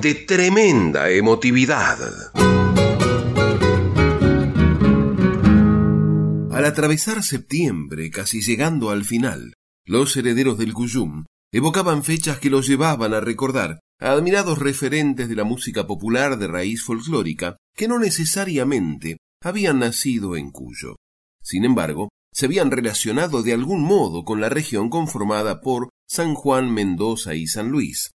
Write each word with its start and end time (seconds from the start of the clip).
de 0.00 0.14
tremenda 0.14 1.10
emotividad. 1.10 1.98
Al 6.52 6.64
atravesar 6.64 7.22
septiembre, 7.22 8.10
casi 8.10 8.40
llegando 8.40 8.90
al 8.90 9.04
final, 9.04 9.54
los 9.84 10.16
herederos 10.16 10.56
del 10.58 10.72
Cuyum 10.72 11.24
evocaban 11.52 12.04
fechas 12.04 12.38
que 12.38 12.50
los 12.50 12.68
llevaban 12.68 13.12
a 13.12 13.20
recordar 13.20 13.80
a 14.00 14.12
admirados 14.12 14.58
referentes 14.58 15.28
de 15.28 15.34
la 15.34 15.44
música 15.44 15.86
popular 15.86 16.38
de 16.38 16.46
raíz 16.46 16.84
folclórica 16.84 17.56
que 17.74 17.88
no 17.88 17.98
necesariamente 17.98 19.16
habían 19.42 19.80
nacido 19.80 20.36
en 20.36 20.50
Cuyo. 20.50 20.96
Sin 21.42 21.64
embargo, 21.64 22.08
se 22.32 22.46
habían 22.46 22.70
relacionado 22.70 23.42
de 23.42 23.52
algún 23.52 23.82
modo 23.82 24.24
con 24.24 24.40
la 24.40 24.48
región 24.48 24.90
conformada 24.90 25.60
por 25.60 25.88
San 26.08 26.34
Juan, 26.34 26.72
Mendoza 26.72 27.34
y 27.34 27.46
San 27.46 27.70
Luis. 27.70 28.10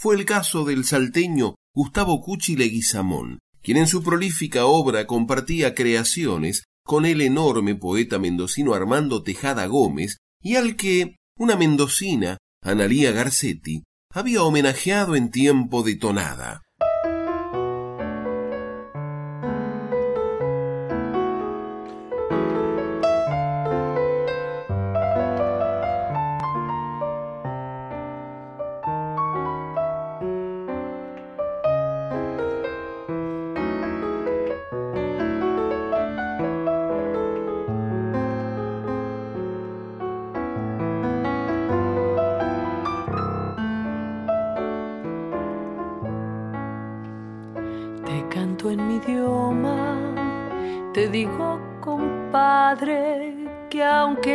Fue 0.00 0.14
el 0.14 0.24
caso 0.24 0.64
del 0.64 0.84
salteño 0.84 1.56
Gustavo 1.74 2.20
Cuchi 2.20 2.54
Leguizamón, 2.54 3.40
quien 3.60 3.78
en 3.78 3.88
su 3.88 4.04
prolífica 4.04 4.66
obra 4.66 5.08
compartía 5.08 5.74
creaciones 5.74 6.62
con 6.84 7.04
el 7.04 7.20
enorme 7.20 7.74
poeta 7.74 8.20
mendocino 8.20 8.74
Armando 8.74 9.24
Tejada 9.24 9.66
Gómez 9.66 10.18
y 10.40 10.54
al 10.54 10.76
que 10.76 11.16
una 11.36 11.56
mendocina, 11.56 12.38
Analía 12.62 13.10
Garcetti, 13.10 13.82
había 14.12 14.44
homenajeado 14.44 15.16
en 15.16 15.32
tiempo 15.32 15.82
de 15.82 15.96
tonada. 15.96 16.62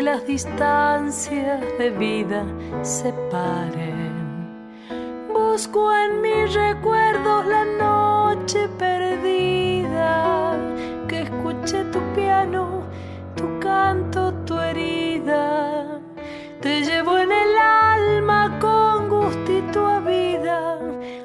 Las 0.03 0.28
distancias 0.28 1.61
de 1.78 1.89
vida 1.92 2.44
separen. 2.81 4.11
Busco 5.34 5.94
en 5.94 6.22
mis 6.22 6.53
recuerdos 6.53 7.45
la 7.45 7.64
noche 7.66 8.67
perdida, 8.78 10.58
que 11.08 11.22
escuché 11.22 11.86
tu 11.86 12.00
piano, 12.14 12.84
tu 13.35 13.59
canto, 13.59 14.34
tu 14.46 14.59
herida. 14.59 16.00
Te 16.62 16.81
llevo 16.81 17.18
en 17.18 17.31
el 17.31 17.57
alma 17.57 18.59
con 18.59 19.09
gustito 19.09 19.88
a 19.88 20.00
vida, 20.00 20.79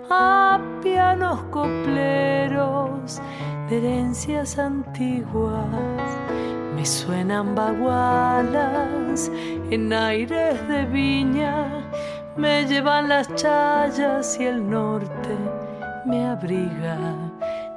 a 0.08 0.60
pianos 0.82 1.42
copleros 1.50 3.20
herencias 3.70 4.58
antiguas 4.58 5.66
me 6.74 6.86
suenan 6.86 7.54
bagualas 7.54 9.30
en 9.70 9.92
aires 9.92 10.56
de 10.68 10.84
viña, 10.84 11.66
me 12.36 12.64
llevan 12.66 13.08
las 13.08 13.34
chayas 13.34 14.38
y 14.40 14.44
el 14.44 14.70
norte 14.70 15.36
me 16.06 16.24
abriga, 16.24 16.96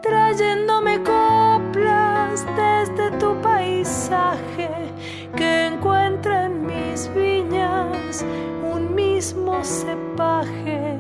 trayéndome 0.02 1.02
coplas 1.02 2.46
desde 2.56 3.10
tu 3.18 3.36
paisaje 3.42 4.70
que 5.36 5.66
encuentra 5.66 6.46
en 6.46 6.66
mis 6.66 7.14
viñas 7.16 8.24
un 8.72 8.94
mismo 8.94 9.64
cepaje. 9.64 10.98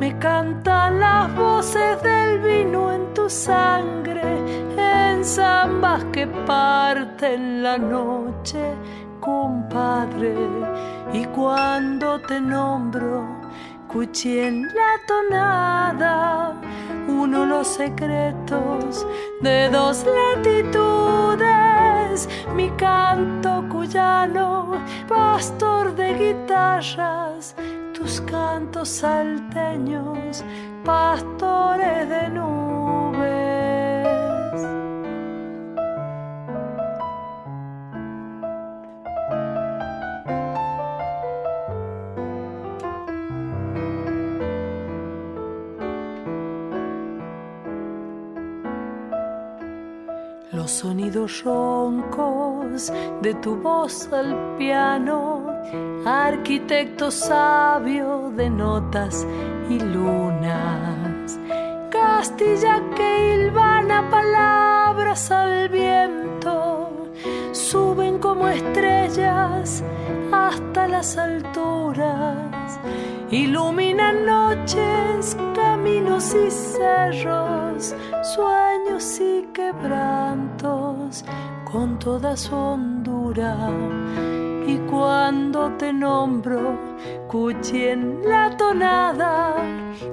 Me 0.00 0.18
cantan 0.18 0.98
las 0.98 1.32
voces 1.36 2.02
del 2.02 2.40
vino 2.40 2.92
en 2.92 3.14
tu 3.14 3.30
sangre 3.30 4.60
zambas 5.24 6.02
que 6.12 6.26
parten 6.26 7.62
la 7.62 7.78
noche, 7.78 8.74
compadre. 9.20 10.34
Y 11.12 11.24
cuando 11.26 12.18
te 12.20 12.40
nombro, 12.40 13.26
cuchi 13.88 14.38
en 14.38 14.62
la 14.62 14.98
tonada, 15.06 16.54
uno 17.08 17.44
los 17.44 17.68
secretos 17.68 19.06
de 19.42 19.68
dos 19.68 20.06
latitudes. 20.06 21.38
Mi 22.54 22.70
canto 22.70 23.64
cuyano, 23.68 24.72
pastor 25.08 25.94
de 25.94 26.14
guitarras, 26.14 27.54
tus 28.00 28.20
cantos 28.22 28.88
salteños, 28.88 30.42
pastores 30.84 32.08
de 32.08 32.28
nubes. 32.30 32.60
sonidos 50.70 51.42
roncos 51.44 52.92
de 53.22 53.34
tu 53.34 53.56
voz 53.56 54.08
al 54.12 54.56
piano, 54.56 55.49
arquitecto 56.04 57.10
sabio 57.10 58.32
de 58.36 58.50
notas 58.50 59.26
y 59.68 59.78
lunas, 59.78 61.38
Castilla 61.90 62.82
que 62.96 63.34
hilvana 63.34 64.08
palabras 64.10 65.30
al 65.30 65.68
viento, 65.68 67.10
suben 67.52 68.18
como 68.18 68.48
estrellas 68.48 69.82
hasta 70.32 70.88
las 70.88 71.16
alturas, 71.16 72.80
iluminan 73.30 74.26
noches, 74.26 75.36
caminos 75.54 76.34
y 76.34 76.50
cerros, 76.50 77.94
sueños 78.22 79.20
y 79.20 79.46
quebrantos 79.52 81.24
con 81.70 81.98
toda 81.98 82.36
su 82.36 82.54
hondura. 82.54 83.56
Y 84.70 84.78
cuando 84.88 85.72
te 85.78 85.92
nombro, 85.92 86.78
cuchi 87.26 87.88
en 87.88 88.20
la 88.22 88.56
tonada, 88.56 89.56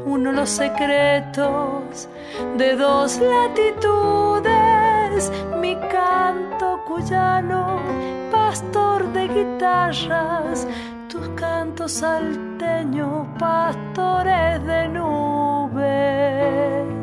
uno 0.03 0.31
los 0.31 0.49
secretos 0.49 2.09
de 2.57 2.75
dos 2.75 3.19
latitudes, 3.19 4.51
mi 5.61 5.75
canto 5.91 6.81
cuyano, 6.87 7.79
pastor 8.31 9.13
de 9.13 9.27
guitarras, 9.27 10.67
tus 11.07 11.29
cantos 11.35 11.91
salteños, 11.91 13.27
pastores 13.37 14.65
de 14.65 14.87
nubes. 14.87 16.96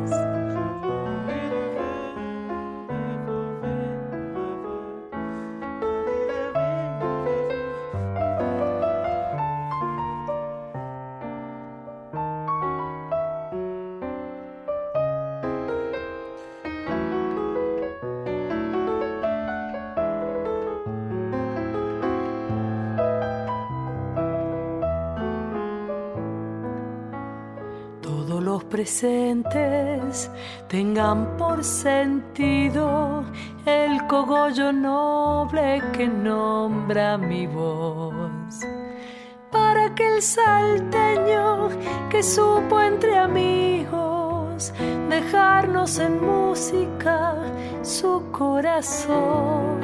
Presentes 28.75 30.29
tengan 30.67 31.37
por 31.37 31.63
sentido 31.63 33.23
el 33.65 34.05
cogollo 34.07 34.73
noble 34.73 35.81
que 35.93 36.05
nombra 36.09 37.17
mi 37.17 37.47
voz. 37.47 38.53
Para 39.49 39.95
que 39.95 40.05
el 40.05 40.21
salteño 40.21 41.69
que 42.09 42.21
supo 42.21 42.81
entre 42.81 43.17
amigos 43.17 44.73
dejarnos 45.09 45.97
en 45.97 46.21
música 46.21 47.33
su 47.81 48.23
corazón. 48.33 49.74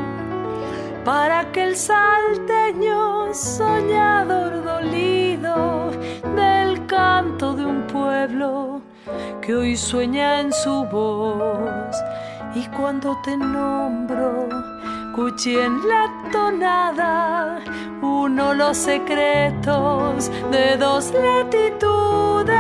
Para 1.06 1.52
que 1.52 1.64
el 1.64 1.76
salteño 1.76 3.34
soñador 3.34 4.64
dolido 4.64 5.90
del 6.36 6.86
canto 6.86 7.54
de 7.54 7.66
un 7.66 7.88
pueblo 7.88 8.82
que 9.42 9.56
hoy 9.56 9.76
sueña 9.76 10.42
en 10.42 10.54
su 10.54 10.86
voz. 10.86 11.96
Y 12.54 12.68
cuando 12.68 13.18
te 13.24 13.36
nombro, 13.36 14.48
cuchi 15.16 15.58
en 15.58 15.88
la 15.88 16.08
tonada, 16.32 17.60
uno 18.02 18.54
los 18.54 18.78
secretos 18.78 20.30
de 20.52 20.78
dos 20.78 21.12
latitudes, 21.14 22.56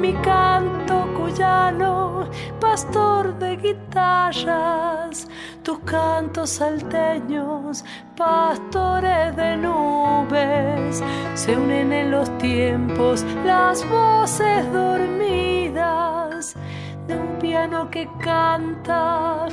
mi 0.00 0.12
canto 0.14 1.06
cuyano, 1.16 2.28
pastor 2.60 3.38
de 3.38 3.56
guitarras, 3.56 5.28
tus 5.68 5.78
cantos 5.80 6.48
salteños, 6.48 7.84
pastores 8.16 9.36
de 9.36 9.54
nubes, 9.58 11.02
se 11.34 11.58
unen 11.58 11.92
en 11.92 12.10
los 12.10 12.38
tiempos 12.38 13.22
las 13.44 13.86
voces 13.90 14.72
dormidas 14.72 16.56
de 17.06 17.18
un 17.18 17.38
piano 17.38 17.90
que 17.90 18.08
canta 18.18 19.48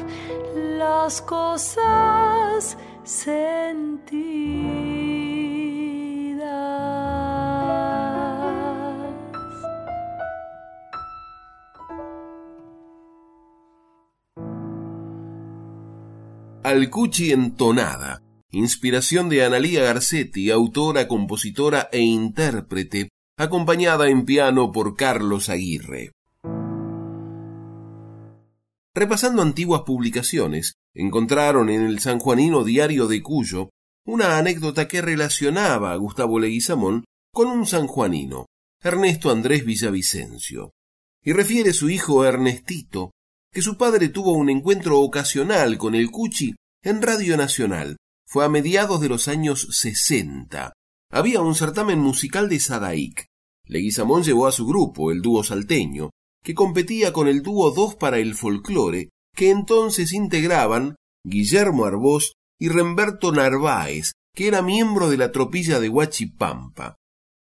las 0.56 1.22
cosas 1.22 2.78
sentidas. 3.04 4.85
Alcuchi 16.66 17.32
entonada, 17.32 18.24
inspiración 18.50 19.30
de 19.30 19.46
Analía 19.46 19.84
Garcetti, 19.84 20.50
autora, 20.50 21.08
compositora 21.08 21.90
e 21.92 22.00
intérprete, 22.00 23.10
acompañada 23.38 24.10
en 24.10 24.26
piano 24.26 24.72
por 24.72 24.96
Carlos 24.96 25.50
Aguirre. 25.50 26.12
Repasando 28.96 29.44
antiguas 29.44 29.84
publicaciones, 29.84 30.74
encontraron 30.96 31.70
en 31.70 31.84
el 31.84 32.00
sanjuanino 32.00 32.64
Diario 32.64 33.06
de 33.06 33.22
Cuyo 33.22 33.70
una 34.04 34.40
anécdota 34.40 34.88
que 34.88 35.04
relacionaba 35.04 35.92
a 35.92 35.98
Gustavo 35.98 36.40
Leguizamón 36.40 37.06
con 37.32 37.48
un 37.48 37.68
sanjuanino, 37.68 38.48
Ernesto 38.82 39.30
Andrés 39.30 39.66
Villavicencio, 39.66 40.72
y 41.24 41.32
refiere 41.32 41.74
su 41.74 41.92
hijo 41.92 42.26
Ernestito 42.26 43.12
que 43.56 43.62
su 43.62 43.78
padre 43.78 44.10
tuvo 44.10 44.34
un 44.34 44.50
encuentro 44.50 45.00
ocasional 45.00 45.78
con 45.78 45.96
el 45.96 46.12
Cuchi 46.12 46.56
en 46.84 47.02
Radio 47.02 47.38
Nacional. 47.38 47.96
Fue 48.28 48.44
a 48.44 48.50
mediados 48.50 49.00
de 49.00 49.08
los 49.08 49.30
años 49.30 49.70
sesenta. 49.72 50.74
Había 51.10 51.40
un 51.40 51.56
certamen 51.56 52.00
musical 52.00 52.50
de 52.50 52.60
Sadaic. 52.60 53.28
Leguizamón 53.66 54.24
llevó 54.24 54.48
a 54.48 54.52
su 54.52 54.68
grupo, 54.68 55.10
el 55.10 55.22
dúo 55.22 55.42
salteño, 55.42 56.10
que 56.44 56.54
competía 56.54 57.14
con 57.14 57.30
el 57.30 57.44
dúo 57.44 57.72
Dos 57.72 57.96
para 57.96 58.20
el 58.20 58.36
Folclore, 58.36 59.08
que 59.34 59.52
entonces 59.52 60.12
integraban 60.12 60.98
Guillermo 61.24 61.86
Arbós 61.86 62.34
y 62.60 62.68
Remberto 62.68 63.32
Narváez, 63.32 64.12
que 64.36 64.50
era 64.50 64.62
miembro 64.64 65.10
de 65.10 65.16
la 65.16 65.32
tropilla 65.32 65.80
de 65.80 65.88
Huachipampa. 65.88 66.98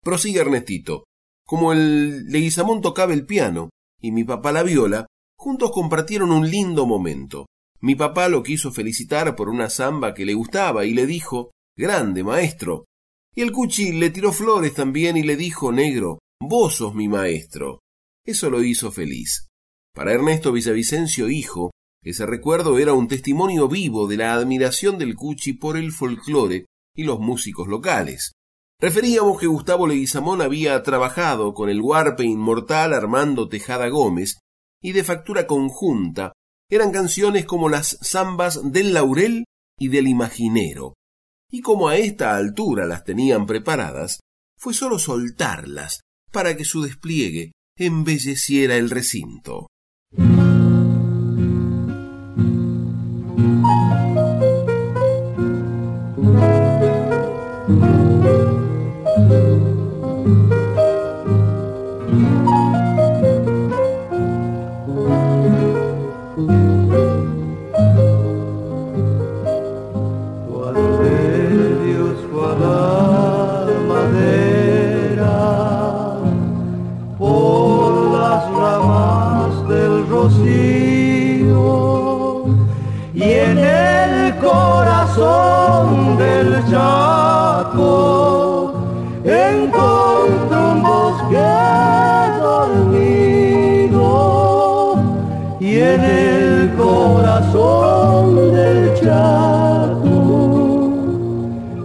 Prosigue 0.04 0.38
Ernestito. 0.38 1.02
Como 1.44 1.72
el 1.72 2.26
Leguizamón 2.28 2.80
tocaba 2.80 3.12
el 3.12 3.26
piano 3.26 3.70
y 4.00 4.12
mi 4.12 4.22
papá 4.22 4.52
la 4.52 4.62
viola, 4.62 5.08
juntos 5.46 5.70
compartieron 5.70 6.32
un 6.32 6.50
lindo 6.50 6.86
momento. 6.86 7.46
Mi 7.80 7.94
papá 7.94 8.28
lo 8.28 8.42
quiso 8.42 8.72
felicitar 8.72 9.36
por 9.36 9.48
una 9.48 9.70
samba 9.70 10.12
que 10.12 10.24
le 10.24 10.34
gustaba 10.34 10.84
y 10.86 10.92
le 10.92 11.06
dijo 11.06 11.52
Grande, 11.78 12.24
maestro. 12.24 12.86
Y 13.32 13.42
el 13.42 13.52
Cuchi 13.52 13.92
le 13.92 14.10
tiró 14.10 14.32
flores 14.32 14.74
también 14.74 15.16
y 15.16 15.22
le 15.22 15.36
dijo 15.36 15.70
Negro, 15.70 16.18
vos 16.40 16.74
sos 16.74 16.96
mi 16.96 17.06
maestro. 17.06 17.78
Eso 18.26 18.50
lo 18.50 18.64
hizo 18.64 18.90
feliz. 18.90 19.46
Para 19.94 20.14
Ernesto 20.14 20.50
Villavicencio, 20.50 21.30
hijo, 21.30 21.70
ese 22.02 22.26
recuerdo 22.26 22.80
era 22.80 22.92
un 22.94 23.06
testimonio 23.06 23.68
vivo 23.68 24.08
de 24.08 24.16
la 24.16 24.34
admiración 24.34 24.98
del 24.98 25.14
Cuchi 25.14 25.52
por 25.52 25.76
el 25.76 25.92
folclore 25.92 26.66
y 26.92 27.04
los 27.04 27.20
músicos 27.20 27.68
locales. 27.68 28.32
Referíamos 28.80 29.38
que 29.38 29.46
Gustavo 29.46 29.86
Leguizamón 29.86 30.42
había 30.42 30.82
trabajado 30.82 31.54
con 31.54 31.68
el 31.68 31.80
huarpe 31.80 32.24
inmortal 32.24 32.92
Armando 32.92 33.48
Tejada 33.48 33.88
Gómez 33.90 34.40
y 34.82 34.92
de 34.92 35.04
factura 35.04 35.46
conjunta 35.46 36.32
eran 36.70 36.90
canciones 36.90 37.44
como 37.44 37.68
las 37.68 37.98
zambas 38.02 38.60
del 38.72 38.92
laurel 38.92 39.44
y 39.78 39.88
del 39.88 40.08
imaginero. 40.08 40.94
Y 41.50 41.60
como 41.60 41.88
a 41.88 41.96
esta 41.96 42.36
altura 42.36 42.86
las 42.86 43.04
tenían 43.04 43.46
preparadas, 43.46 44.20
fue 44.58 44.74
solo 44.74 44.98
soltarlas 44.98 46.00
para 46.32 46.56
que 46.56 46.64
su 46.64 46.82
despliegue 46.82 47.52
embelleciera 47.76 48.76
el 48.76 48.90
recinto. 48.90 49.68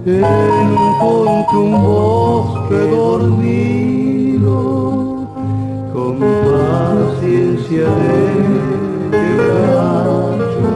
encontré 0.06 1.58
un 1.58 1.72
bosque 1.84 2.76
dormido 2.90 4.58
con 5.94 6.20
paciencia 6.20 7.86
de 7.86 8.18
quebracho 9.12 10.72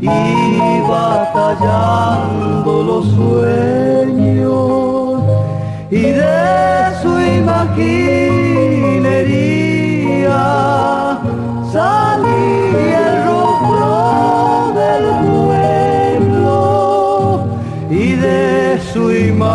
y 0.00 0.06
batalla 0.88 2.17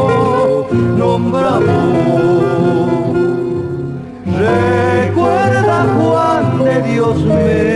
nombramos 0.97 1.69
recuerda 4.39 5.77
Juan 5.99 6.65
de 6.65 6.83
Dios 6.83 7.17
mío 7.19 7.68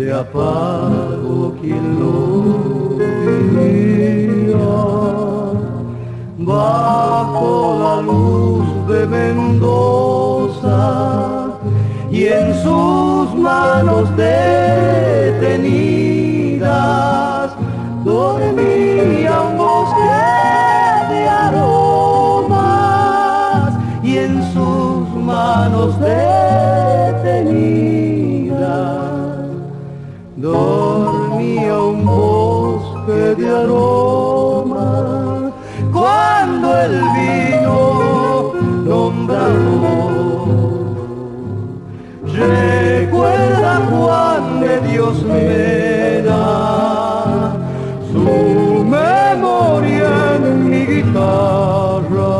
se 0.00 0.08
apagó 0.10 1.54
quien 1.60 2.00
lo 2.00 2.96
bajo 6.38 7.76
la 7.82 7.94
luz 8.00 8.66
de 8.88 9.06
Mendoza 9.06 10.78
y 12.10 12.24
en 12.28 12.54
sus 12.62 13.34
manos 13.34 14.08
detenidas 14.16 15.50
dormía 18.02 19.34
un 19.50 19.58
bosque 19.58 20.00
de 21.10 21.28
aromas 21.28 22.54
y 24.02 24.16
en 24.16 24.42
sus 24.54 25.08
manos 25.14 26.00
detenidas 26.00 26.49
aromas 33.62 35.52
cuando 35.92 36.66
el 36.84 36.94
vino 37.18 38.52
nombrado 38.86 40.10
recuerda 42.24 43.72
Juan 43.90 44.44
de 44.60 44.80
Dios 44.88 45.22
Mena 45.24 46.44
su 48.12 48.84
memoria 48.84 50.12
en 50.36 50.70
mi 50.70 50.82
guitarra. 50.86 52.36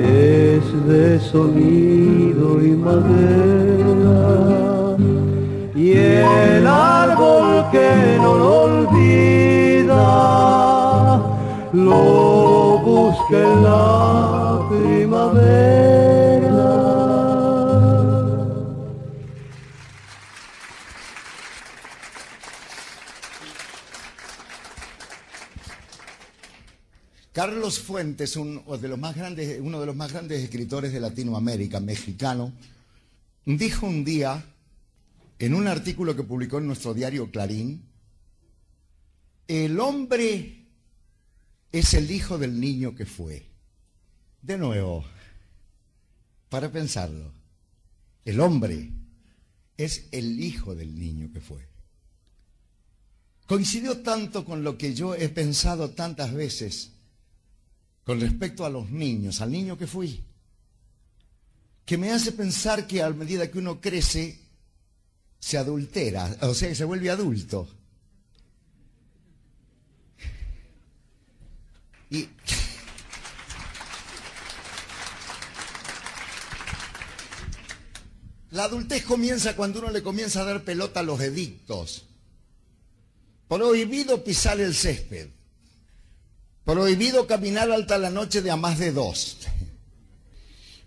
Es 0.00 0.66
de 0.86 1.20
sonido 1.20 2.60
y 2.62 2.70
madera 2.76 3.94
y 5.74 5.92
el 5.92 6.66
árbol 6.66 7.64
que 7.72 8.18
no 8.20 8.36
lo 8.36 8.63
lo 11.74 13.12
en 13.30 13.62
la 13.64 14.66
primavera. 14.70 15.64
Carlos 27.32 27.80
Fuentes, 27.80 28.36
uno 28.36 28.78
de 28.78 28.88
los 28.88 28.98
más 28.98 29.16
grandes 29.16 30.42
escritores 30.44 30.92
de 30.92 31.00
Latinoamérica, 31.00 31.80
mexicano, 31.80 32.52
dijo 33.44 33.86
un 33.86 34.04
día, 34.04 34.44
en 35.40 35.54
un 35.54 35.66
artículo 35.66 36.14
que 36.14 36.22
publicó 36.22 36.58
en 36.58 36.68
nuestro 36.68 36.94
diario 36.94 37.32
Clarín, 37.32 37.82
el 39.48 39.80
hombre 39.80 40.63
es 41.74 41.92
el 41.94 42.08
hijo 42.12 42.38
del 42.38 42.60
niño 42.60 42.94
que 42.94 43.04
fue. 43.04 43.50
De 44.40 44.56
nuevo, 44.56 45.04
para 46.48 46.70
pensarlo, 46.70 47.32
el 48.24 48.38
hombre 48.38 48.92
es 49.76 50.06
el 50.12 50.40
hijo 50.40 50.76
del 50.76 50.96
niño 50.96 51.32
que 51.32 51.40
fue. 51.40 51.66
Coincidió 53.46 53.98
tanto 54.02 54.44
con 54.44 54.62
lo 54.62 54.78
que 54.78 54.94
yo 54.94 55.16
he 55.16 55.28
pensado 55.28 55.90
tantas 55.90 56.32
veces 56.32 56.92
con 58.04 58.20
respecto 58.20 58.64
a 58.64 58.70
los 58.70 58.92
niños, 58.92 59.40
al 59.40 59.50
niño 59.50 59.76
que 59.76 59.88
fui, 59.88 60.22
que 61.84 61.98
me 61.98 62.12
hace 62.12 62.30
pensar 62.30 62.86
que 62.86 63.02
a 63.02 63.10
medida 63.10 63.50
que 63.50 63.58
uno 63.58 63.80
crece, 63.80 64.38
se 65.40 65.58
adultera, 65.58 66.36
o 66.42 66.54
sea, 66.54 66.72
se 66.72 66.84
vuelve 66.84 67.10
adulto. 67.10 67.68
Y 72.14 72.28
la 78.52 78.64
adultez 78.64 79.04
comienza 79.04 79.56
cuando 79.56 79.80
uno 79.80 79.90
le 79.90 80.02
comienza 80.02 80.42
a 80.42 80.44
dar 80.44 80.62
pelota 80.62 81.00
a 81.00 81.02
los 81.02 81.20
edictos. 81.20 82.04
Prohibido 83.48 84.22
pisar 84.22 84.60
el 84.60 84.74
césped. 84.74 85.30
Prohibido 86.64 87.26
caminar 87.26 87.72
alta 87.72 87.98
la 87.98 88.10
noche 88.10 88.42
de 88.42 88.52
a 88.52 88.56
más 88.56 88.78
de 88.78 88.92
dos. 88.92 89.38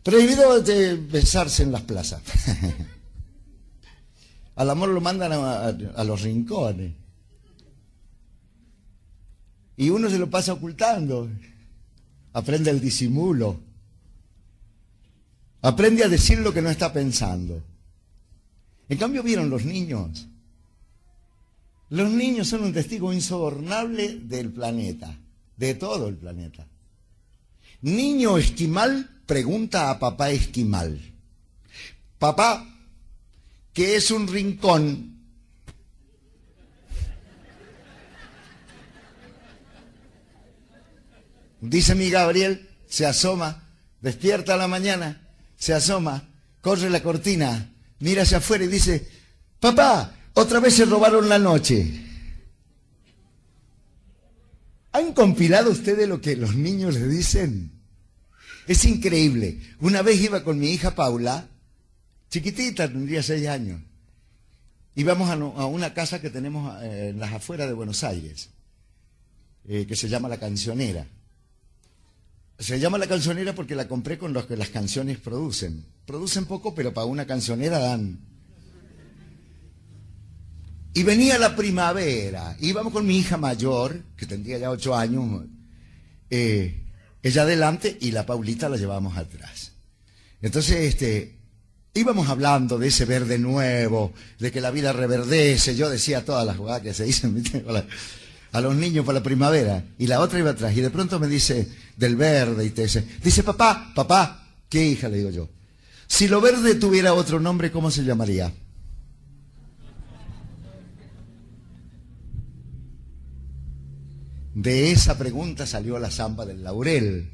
Prohibido 0.03 0.63
besarse 1.09 1.63
en 1.63 1.73
las 1.73 1.81
plazas. 1.81 2.21
Al 4.55 4.69
amor 4.69 4.89
lo 4.89 5.01
mandan 5.01 5.33
a, 5.33 6.03
los 6.03 6.21
rincones. 6.21 6.93
Y 9.77 9.89
uno 9.89 10.09
se 10.09 10.19
lo 10.19 10.29
pasa 10.29 10.53
ocultando. 10.53 11.29
Aprende 12.33 12.71
el 12.71 12.81
disimulo. 12.81 13.59
Aprende 15.61 16.03
a 16.03 16.09
decir 16.09 16.39
lo 16.39 16.53
que 16.53 16.61
no 16.61 16.69
está 16.69 16.91
pensando. 16.91 17.63
En 18.89 18.97
cambio, 18.97 19.23
vieron 19.23 19.49
los 19.49 19.63
niños. 19.63 20.27
Los 21.89 22.11
niños 22.11 22.47
son 22.47 22.63
un 22.63 22.73
testigo 22.73 23.13
insobornable 23.13 24.17
del 24.17 24.51
planeta 24.51 25.17
de 25.57 25.73
todo 25.73 26.07
el 26.07 26.15
planeta. 26.15 26.67
Niño 27.81 28.37
esquimal 28.37 29.21
pregunta 29.25 29.89
a 29.89 29.99
papá 29.99 30.31
esquimal, 30.31 30.99
papá, 32.17 32.65
¿qué 33.73 33.95
es 33.95 34.09
un 34.11 34.27
rincón? 34.27 35.16
Dice 41.69 41.95
mi 41.95 42.09
Gabriel, 42.09 42.69
se 42.87 43.05
asoma, 43.05 43.67
despierta 44.01 44.53
a 44.53 44.57
la 44.57 44.69
mañana, 44.69 45.27
se 45.57 45.73
asoma, 45.73 46.29
corre 46.61 46.89
la 46.89 47.03
cortina, 47.03 47.73
mira 47.99 48.21
hacia 48.21 48.37
afuera 48.37 48.63
y 48.63 48.67
dice, 48.67 49.07
papá, 49.59 50.15
otra 50.33 50.61
vez 50.61 50.75
se 50.75 50.85
robaron 50.85 51.27
la 51.27 51.39
noche. 51.39 52.05
¿Han 54.93 55.13
compilado 55.13 55.71
ustedes 55.71 56.07
lo 56.07 56.21
que 56.21 56.37
los 56.37 56.55
niños 56.55 56.93
les 56.93 57.09
dicen? 57.09 57.71
Es 58.65 58.85
increíble. 58.85 59.59
Una 59.81 60.01
vez 60.01 60.21
iba 60.21 60.43
con 60.43 60.59
mi 60.59 60.71
hija 60.71 60.95
Paula, 60.95 61.49
chiquitita, 62.29 62.87
tendría 62.87 63.21
seis 63.21 63.45
años. 63.47 63.81
Íbamos 64.95 65.29
a, 65.29 65.65
una 65.65 65.93
casa 65.93 66.21
que 66.21 66.29
tenemos 66.29 66.81
eh, 66.81 67.09
en 67.09 67.19
las 67.19 67.33
afueras 67.33 67.67
de 67.67 67.73
Buenos 67.73 68.03
Aires, 68.03 68.49
eh, 69.67 69.85
que 69.85 69.95
se 69.97 70.07
llama 70.07 70.29
La 70.29 70.39
Cancionera. 70.39 71.05
Se 72.59 72.79
llama 72.79 72.97
La 72.97 73.07
Cancionera 73.07 73.53
porque 73.53 73.75
la 73.75 73.87
compré 73.87 74.17
con 74.17 74.33
los 74.33 74.45
que 74.47 74.57
las 74.57 74.69
canciones 74.69 75.17
producen. 75.19 75.85
Producen 76.05 76.45
poco, 76.45 76.73
pero 76.73 76.93
para 76.93 77.05
una 77.05 77.25
cancionera 77.25 77.79
dan 77.79 78.19
y 80.97 81.03
venía 81.03 81.37
la 81.37 81.55
primavera, 81.55 82.57
íbamos 82.59 82.91
con 82.91 83.05
mi 83.05 83.19
hija 83.19 83.37
mayor, 83.37 84.01
que 84.17 84.25
tendría 84.25 84.57
ya 84.57 84.71
ocho 84.71 84.95
años, 84.95 85.43
eh, 86.31 86.87
ella 87.21 87.43
adelante 87.43 87.95
y 88.01 88.09
la 88.09 88.25
Paulita 88.25 88.67
la 88.67 88.77
llevábamos 88.77 89.15
atrás. 89.15 89.73
Entonces, 90.41 90.77
este, 90.77 91.37
íbamos 91.93 92.29
hablando 92.29 92.79
de 92.79 92.87
ese 92.87 93.05
verde 93.05 93.37
nuevo, 93.37 94.11
de 94.39 94.51
que 94.51 94.59
la 94.59 94.71
vida 94.71 94.91
reverdece. 94.91 95.75
Yo 95.75 95.87
decía 95.87 96.25
todas 96.25 96.47
las 96.47 96.57
jugadas 96.57 96.81
que 96.81 96.95
se 96.95 97.03
dicen 97.03 97.43
a 98.51 98.61
los 98.61 98.75
niños 98.75 99.05
para 99.05 99.19
la 99.19 99.23
primavera. 99.23 99.83
Y 99.97 100.07
la 100.07 100.19
otra 100.19 100.39
iba 100.39 100.51
atrás. 100.51 100.75
Y 100.75 100.81
de 100.81 100.89
pronto 100.89 101.19
me 101.19 101.27
dice 101.27 101.67
del 101.95 102.15
verde 102.15 102.65
y 102.65 102.69
te 102.69 102.83
dice, 102.83 103.05
dice 103.23 103.43
papá, 103.43 103.91
papá, 103.95 104.47
¿qué 104.69 104.85
hija? 104.85 105.09
Le 105.09 105.17
digo 105.17 105.29
yo. 105.31 105.49
Si 106.07 106.27
lo 106.27 106.39
verde 106.41 106.75
tuviera 106.75 107.13
otro 107.13 107.39
nombre, 107.39 107.71
¿cómo 107.71 107.91
se 107.91 108.03
llamaría? 108.03 108.53
De 114.57 114.91
esa 114.91 115.17
pregunta 115.19 115.67
salió 115.67 115.99
la 115.99 116.09
zamba 116.09 116.43
del 116.45 116.63
laurel, 116.63 117.29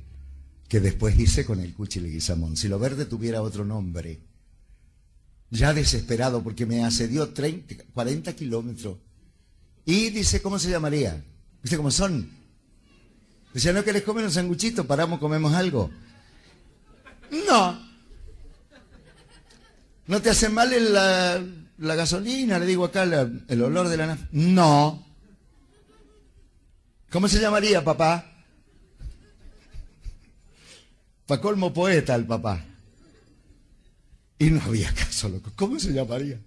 que 0.67 0.81
después 0.81 1.17
hice 1.17 1.45
con 1.45 1.61
el 1.61 1.73
cuchileguizamón. 1.73 2.57
Si 2.57 2.67
lo 2.67 2.79
verde 2.79 3.05
tuviera 3.05 3.41
otro 3.41 3.63
nombre, 3.63 4.19
ya 5.49 5.73
desesperado 5.73 6.43
porque 6.43 6.65
me 6.65 6.83
asedió 6.83 7.29
30, 7.29 7.85
40 7.93 8.33
kilómetros. 8.33 8.97
Y 9.85 10.09
dice, 10.11 10.41
¿cómo 10.41 10.59
se 10.59 10.69
llamaría? 10.69 11.23
¿Viste 11.61 11.77
cómo 11.77 11.91
son? 11.91 12.29
Dice, 13.53 13.73
¿no 13.73 13.83
que 13.83 13.93
les 13.93 14.03
comen 14.03 14.25
un 14.25 14.31
sanguchito? 14.31 14.87
Paramos, 14.87 15.19
comemos 15.19 15.53
algo. 15.53 15.91
No. 17.47 17.79
¿No 20.07 20.21
te 20.21 20.29
hace 20.29 20.49
mal 20.49 20.71
la, 20.93 21.43
la 21.77 21.95
gasolina? 21.95 22.59
Le 22.59 22.65
digo 22.65 22.85
acá 22.85 23.03
el 23.03 23.61
olor 23.61 23.89
de 23.89 23.97
la 23.97 24.07
nafta. 24.07 24.27
No. 24.31 25.05
¿Cómo 27.09 27.27
se 27.27 27.39
llamaría, 27.39 27.83
papá? 27.83 28.25
Pa' 31.27 31.39
colmo 31.39 31.73
poeta 31.73 32.15
el 32.15 32.25
papá. 32.25 32.65
Y 34.39 34.49
no 34.49 34.61
había 34.61 34.93
caso, 34.93 35.29
loco. 35.29 35.51
¿Cómo 35.55 35.79
se 35.79 35.93
llamaría? 35.93 36.39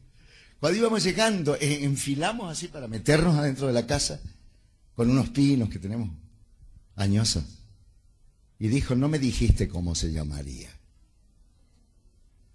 Cuando 0.66 0.80
íbamos 0.80 1.04
llegando, 1.04 1.54
eh, 1.54 1.84
enfilamos 1.84 2.50
así 2.50 2.66
para 2.66 2.88
meternos 2.88 3.36
adentro 3.36 3.68
de 3.68 3.72
la 3.72 3.86
casa 3.86 4.20
con 4.96 5.08
unos 5.08 5.28
pinos 5.28 5.68
que 5.68 5.78
tenemos 5.78 6.10
añosos. 6.96 7.44
Y 8.58 8.66
dijo, 8.66 8.96
no 8.96 9.08
me 9.08 9.20
dijiste 9.20 9.68
cómo 9.68 9.94
se 9.94 10.10
llamaría. 10.10 10.70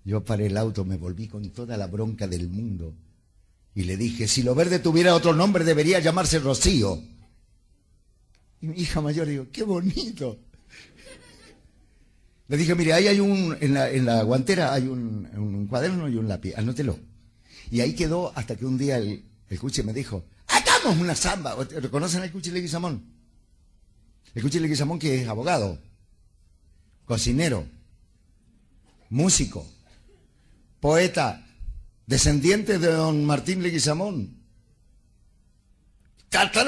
Yo 0.03 0.25
paré 0.25 0.47
el 0.47 0.57
auto, 0.57 0.83
me 0.83 0.97
volví 0.97 1.29
con 1.29 1.51
toda 1.51 1.77
la 1.77 1.87
bronca 1.87 2.27
del 2.27 2.49
mundo 2.49 2.93
y 3.73 3.83
le 3.83 3.95
dije, 3.95 4.27
si 4.27 4.43
lo 4.43 4.55
verde 4.55 4.79
tuviera 4.79 5.15
otro 5.15 5.33
nombre 5.33 5.63
debería 5.63 6.01
llamarse 6.01 6.39
Rocío. 6.39 7.01
Y 8.59 8.67
mi 8.67 8.77
hija 8.77 8.99
mayor 8.99 9.25
digo, 9.25 9.47
qué 9.53 9.63
bonito. 9.63 10.37
Le 12.49 12.57
dije, 12.57 12.75
mire, 12.75 12.91
ahí 12.91 13.07
hay 13.07 13.21
un, 13.21 13.55
en 13.61 13.73
la, 13.73 13.89
en 13.89 14.05
la 14.05 14.21
guantera 14.23 14.73
hay 14.73 14.89
un, 14.89 15.65
cuaderno 15.69 16.09
y 16.09 16.17
un 16.17 16.27
lápiz, 16.27 16.55
anótelo. 16.57 17.10
Y 17.71 17.81
ahí 17.81 17.95
quedó 17.95 18.31
hasta 18.35 18.55
que 18.55 18.65
un 18.65 18.77
día 18.77 18.97
el, 18.97 19.23
el 19.49 19.59
cuche 19.59 19.81
me 19.81 19.93
dijo, 19.93 20.23
hagamos 20.47 20.97
una 20.97 21.15
samba. 21.15 21.55
¿Reconocen 21.55 22.21
al 22.21 22.31
cuche 22.31 22.51
Leguizamón? 22.51 23.03
El 24.35 24.43
cuche 24.43 24.59
Leguizamón 24.59 24.99
que 24.99 25.21
es 25.21 25.27
abogado, 25.27 25.79
cocinero, 27.05 27.65
músico, 29.09 29.65
poeta, 30.79 31.47
descendiente 32.05 32.77
de 32.77 32.91
don 32.91 33.25
Martín 33.25 33.63
Leguizamón, 33.63 34.41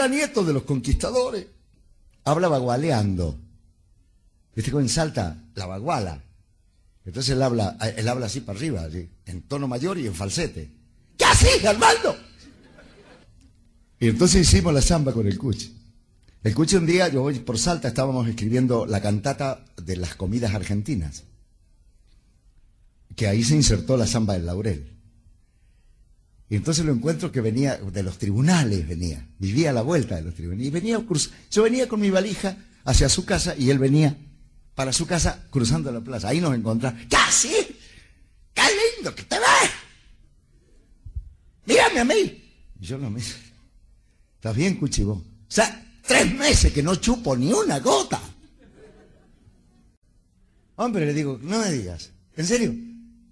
nieto 0.10 0.43
de 0.43 0.53
los 0.53 0.63
conquistadores 0.63 1.48
habla 2.25 2.48
bagualeando. 2.48 3.39
¿Viste 4.55 4.72
cómo 4.72 4.81
en 4.81 4.89
Salta? 4.89 5.43
La 5.55 5.65
baguala. 5.65 6.22
Entonces 7.05 7.35
él 7.35 7.42
habla 7.42 8.25
así 8.25 8.42
para 8.42 8.57
arriba, 8.57 8.87
en 9.25 9.42
tono 9.44 9.68
mayor 9.68 9.98
y 9.98 10.07
en 10.07 10.16
falsete. 10.16 10.82
¿Qué 11.18 11.26
así, 11.26 11.66
Armando? 11.66 12.18
Y 14.00 14.10
entonces 14.10 14.42
hicimos 14.42 14.74
la 14.74 14.82
samba 14.82 15.14
con 15.14 15.28
el 15.28 15.38
Cuchi. 15.38 15.74
El 16.44 16.54
Cuchi 16.54 16.76
un 16.76 16.86
día, 16.86 17.08
yo 17.08 17.22
voy 17.22 17.40
por 17.40 17.58
Salta, 17.58 17.88
estábamos 17.88 18.28
escribiendo 18.28 18.86
la 18.86 19.02
cantata 19.02 19.64
de 19.82 19.96
las 19.96 20.16
comidas 20.16 20.54
argentinas. 20.54 21.24
Que 23.16 23.28
ahí 23.28 23.44
se 23.44 23.56
insertó 23.56 23.96
la 23.96 24.08
samba 24.08 24.34
del 24.34 24.46
laurel. 24.46 24.94
Y 26.50 26.56
entonces 26.56 26.86
lo 26.86 26.92
encuentro 26.92 27.32
que 27.32 27.42
venía 27.42 27.78
de 27.78 28.04
los 28.04 28.18
tribunales, 28.18 28.88
venía, 28.88 29.26
vivía 29.40 29.70
a 29.70 29.74
la 29.74 29.82
vuelta 29.82 30.16
de 30.16 30.24
los 30.24 30.34
tribunales. 30.34 30.68
Y 30.68 30.70
venía, 30.70 31.02
yo 31.50 31.64
venía 31.64 31.88
con 31.88 32.02
mi 32.02 32.10
valija 32.10 32.58
hacia 32.84 33.08
su 33.08 33.24
casa 33.24 33.56
y 33.58 33.70
él 33.70 33.80
venía 33.80 34.18
para 34.76 34.92
su 34.92 35.08
casa 35.08 35.48
cruzando 35.50 35.92
la 35.92 36.02
plaza. 36.02 36.28
Ahí 36.28 36.42
nos 36.42 36.54
encontramos. 36.54 37.02
¡Casi! 37.10 37.54
¡Qué 38.54 38.64
lindo 38.98 39.16
que 39.16 39.24
te 39.24 39.40
ves! 39.40 39.72
Mírame 41.66 42.00
a 42.00 42.06
mí. 42.06 42.44
Y 42.80 42.86
yo 42.86 42.98
lo 42.98 43.10
me 43.10 43.20
¿Estás 43.20 44.56
bien, 44.56 44.76
Cuchibo? 44.76 45.14
O 45.14 45.24
sea, 45.48 46.00
tres 46.06 46.34
meses 46.34 46.74
que 46.74 46.84
no 46.84 46.96
chupo 46.96 47.36
ni 47.36 47.54
una 47.54 47.80
gota. 47.80 48.22
Hombre, 50.76 51.06
le 51.06 51.14
digo, 51.14 51.40
no 51.42 51.60
me 51.60 51.72
digas. 51.72 52.12
¿En 52.36 52.46
serio? 52.46 52.74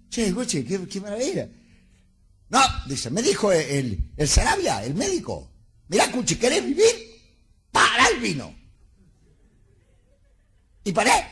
Che, 0.08 0.30
Gucci, 0.30 0.64
qué, 0.64 0.86
qué 0.86 1.00
maravilla. 1.00 1.48
No, 2.48 2.60
dice, 2.86 3.10
me 3.10 3.22
dijo 3.22 3.50
el, 3.50 4.12
el 4.16 4.28
Sarabia, 4.28 4.84
el 4.84 4.94
médico. 4.94 5.50
Mira, 5.88 6.10
Cuchi, 6.10 6.36
¿querés 6.36 6.64
vivir? 6.64 6.94
Para 7.70 8.08
el 8.08 8.20
vino. 8.20 8.54
Y 10.84 10.92
paré. 10.92 11.26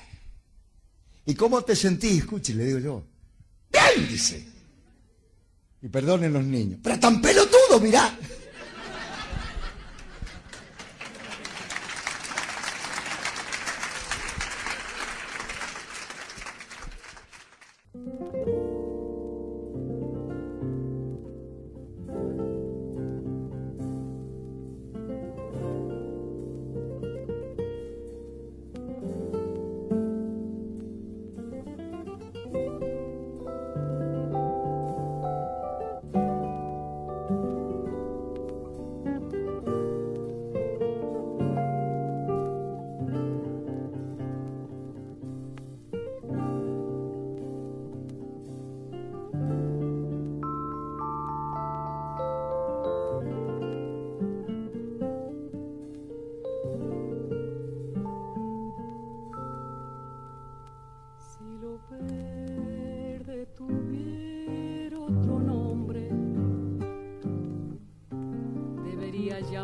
¿Y 1.26 1.34
cómo 1.34 1.62
te 1.62 1.76
sentís, 1.76 2.24
Cuchi? 2.24 2.54
Le 2.54 2.64
digo 2.64 2.78
yo. 2.78 3.04
Bien, 3.70 4.08
dice. 4.08 4.49
Y 5.82 5.88
perdonen 5.88 6.32
los 6.32 6.44
niños. 6.44 6.80
Pero 6.82 6.98
tan 6.98 7.20
pelotudo, 7.22 7.80
mirá. 7.80 8.18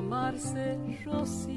llamarse 0.07 0.79
Rocío. 1.05 1.56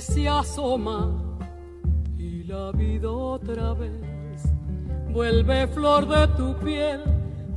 Se 0.00 0.28
asoma 0.28 1.10
y 2.16 2.44
la 2.44 2.72
vida 2.72 3.10
otra 3.10 3.74
vez 3.74 4.42
vuelve 5.12 5.66
flor 5.68 6.08
de 6.08 6.26
tu 6.36 6.54
piel 6.58 7.02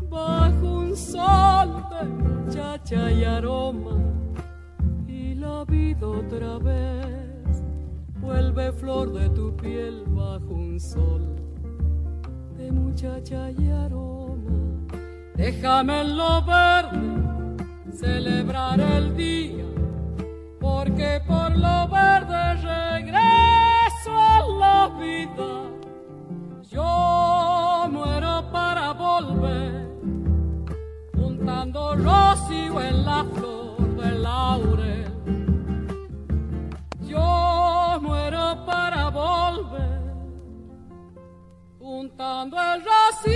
bajo 0.10 0.67
un 0.67 0.95
sol 0.95 1.84
de 1.89 2.53
chacha 2.53 3.12
y 3.12 3.23
aroma 3.23 3.97
y 5.08 5.36
la 5.36 5.63
vida 5.65 6.08
otra 6.08 6.58
vez 6.58 7.63
vuelve 8.19 8.43
vuelve 8.53 8.71
flor 8.73 9.13
de 9.13 9.29
tu 9.29 9.56
piel 9.56 10.03
bajo 10.08 10.53
un 10.53 10.79
sol 10.79 11.36
de 12.58 12.71
muchacha 12.71 13.51
y 13.51 13.69
aroma. 13.69 14.51
Déjame 15.36 16.01
en 16.01 16.17
lo 16.17 16.41
verde 16.43 17.23
celebrar 17.91 18.79
el 18.79 19.15
día, 19.15 19.65
porque 20.60 21.21
por 21.27 21.58
lo 21.58 21.88
juntando 31.74 31.96
rocío 31.96 32.82
en 32.82 33.06
la 33.06 33.26
flor 33.34 33.96
del 33.96 34.22
laurel. 34.22 35.06
Yo 37.02 38.00
muero 38.02 38.64
para 38.66 39.10
volver, 39.10 40.02
juntando 41.80 42.58
el 42.62 42.84
rocío 42.84 43.33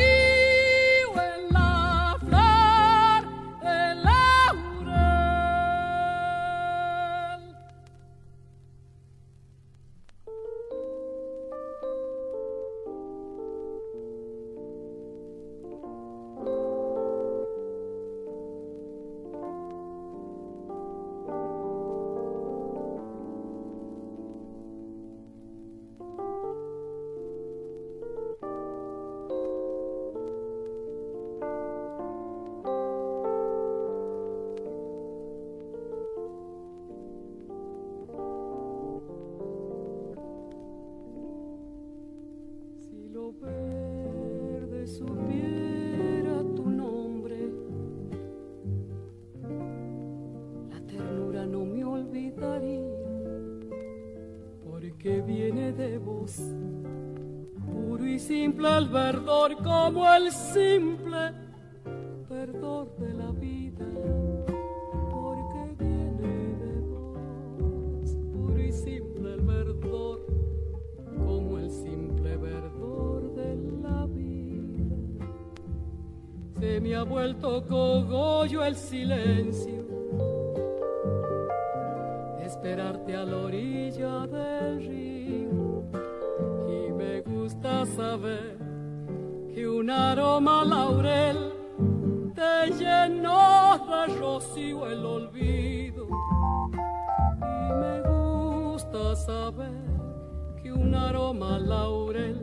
que 100.61 100.71
un 100.71 100.93
aroma 100.93 101.57
laurel 101.57 102.39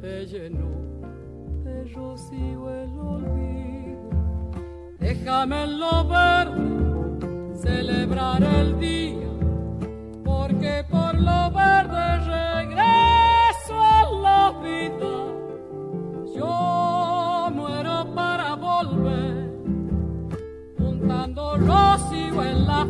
te 0.00 0.26
llenó 0.26 0.70
de 1.62 1.84
rocío 1.94 2.70
el 2.70 2.98
olvido. 2.98 4.10
Déjame 4.98 5.64
en 5.64 5.78
lo 5.78 6.04
verde 6.08 7.54
celebrar 7.54 8.42
el 8.42 8.78
día, 8.80 9.28
porque 10.24 10.84
por 10.90 11.14
lo 11.14 11.50
verde 11.52 12.18
regreso 12.26 13.74
a 13.74 14.10
la 14.22 14.60
vida. 14.60 15.14
Yo 16.34 17.50
muero 17.54 18.12
para 18.14 18.56
volver, 18.56 19.50
juntando 20.76 21.56
rocío 21.56 22.42
en 22.42 22.66
la 22.66 22.84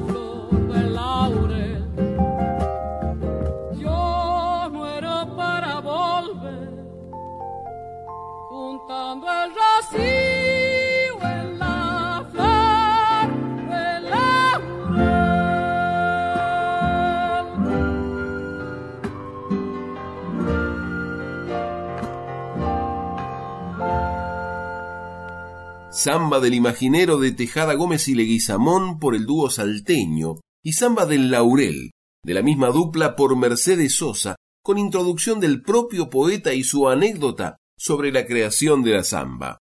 Samba 26.11 26.41
del 26.41 26.55
Imaginero 26.55 27.19
de 27.19 27.33
Tejada 27.33 27.75
Gómez 27.75 28.09
y 28.09 28.15
Leguizamón 28.15 28.99
por 28.99 29.15
el 29.15 29.27
dúo 29.27 29.51
salteño 29.51 30.37
y 30.65 30.73
Samba 30.73 31.05
del 31.05 31.31
Laurel, 31.31 31.91
de 32.25 32.33
la 32.33 32.41
misma 32.41 32.69
dupla 32.69 33.15
por 33.15 33.37
Mercedes 33.37 33.97
Sosa, 33.97 34.37
con 34.65 34.79
introducción 34.79 35.39
del 35.39 35.61
propio 35.61 36.09
poeta 36.09 36.55
y 36.55 36.65
su 36.65 36.89
anécdota 36.89 37.59
sobre 37.79 38.11
la 38.11 38.25
creación 38.25 38.83
de 38.83 38.93
la 38.93 39.05
samba. 39.05 39.59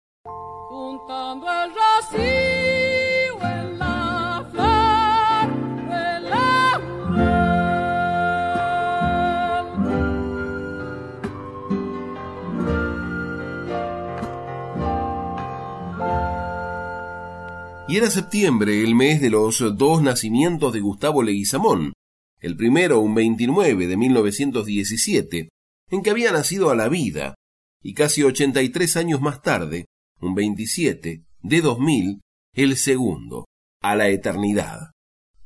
Era 17.95 18.11
septiembre, 18.11 18.83
el 18.83 18.93
mes 18.93 19.21
de 19.21 19.29
los 19.29 19.63
dos 19.77 20.01
nacimientos 20.01 20.73
de 20.73 20.81
Gustavo 20.81 21.23
Leguizamón, 21.23 21.93
el 22.41 22.57
primero 22.57 22.99
un 22.99 23.15
29 23.15 23.87
de 23.87 23.95
1917, 23.95 25.47
en 25.91 26.03
que 26.03 26.09
había 26.09 26.33
nacido 26.33 26.69
a 26.69 26.75
la 26.75 26.89
vida, 26.89 27.35
y 27.81 27.93
casi 27.93 28.21
83 28.21 28.97
años 28.97 29.21
más 29.21 29.41
tarde, 29.41 29.85
un 30.19 30.35
27 30.35 31.23
de 31.41 31.61
2000, 31.61 32.19
el 32.53 32.75
segundo, 32.75 33.45
a 33.81 33.95
la 33.95 34.09
eternidad. 34.09 34.91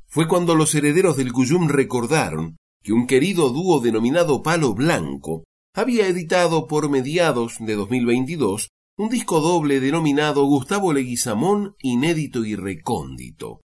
Fue 0.08 0.28
cuando 0.28 0.56
los 0.56 0.74
herederos 0.74 1.18
del 1.18 1.32
Cuyum 1.32 1.68
recordaron 1.68 2.58
que 2.82 2.94
un 2.94 3.06
querido 3.06 3.50
dúo 3.50 3.80
denominado 3.80 4.42
Palo 4.42 4.74
Blanco 4.74 5.44
había 5.76 6.08
editado 6.08 6.66
por 6.66 6.90
mediados 6.90 7.58
de 7.60 7.76
2022 7.76 8.70
un 9.00 9.08
disco 9.08 9.40
doble 9.40 9.80
denominado 9.80 10.44
Gustavo 10.44 10.92
Leguizamón 10.92 11.74
inédito 11.80 12.44
y 12.44 12.58
recóndito. 12.58 13.62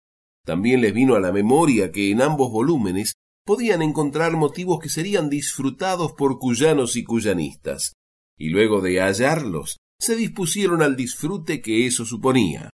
También 0.43 0.81
les 0.81 0.95
vino 0.95 1.17
a 1.17 1.21
la 1.21 1.33
memoria 1.33 1.93
que 1.93 2.11
en 2.11 2.23
ambos 2.23 2.51
volúmenes 2.51 3.12
podían 3.45 3.83
encontrar 3.83 4.38
motivos 4.38 4.79
que 4.81 4.88
serían 4.88 5.29
disfrutados 5.29 6.14
por 6.14 6.38
cuyanos 6.38 6.97
y 6.97 7.05
cuyanistas, 7.05 7.93
y 8.38 8.49
luego 8.49 8.81
de 8.81 9.03
hallarlos, 9.03 9.77
se 10.01 10.17
dispusieron 10.17 10.81
al 10.81 10.97
disfrute 10.97 11.61
que 11.61 11.87
eso 11.87 12.07
suponía. 12.07 12.71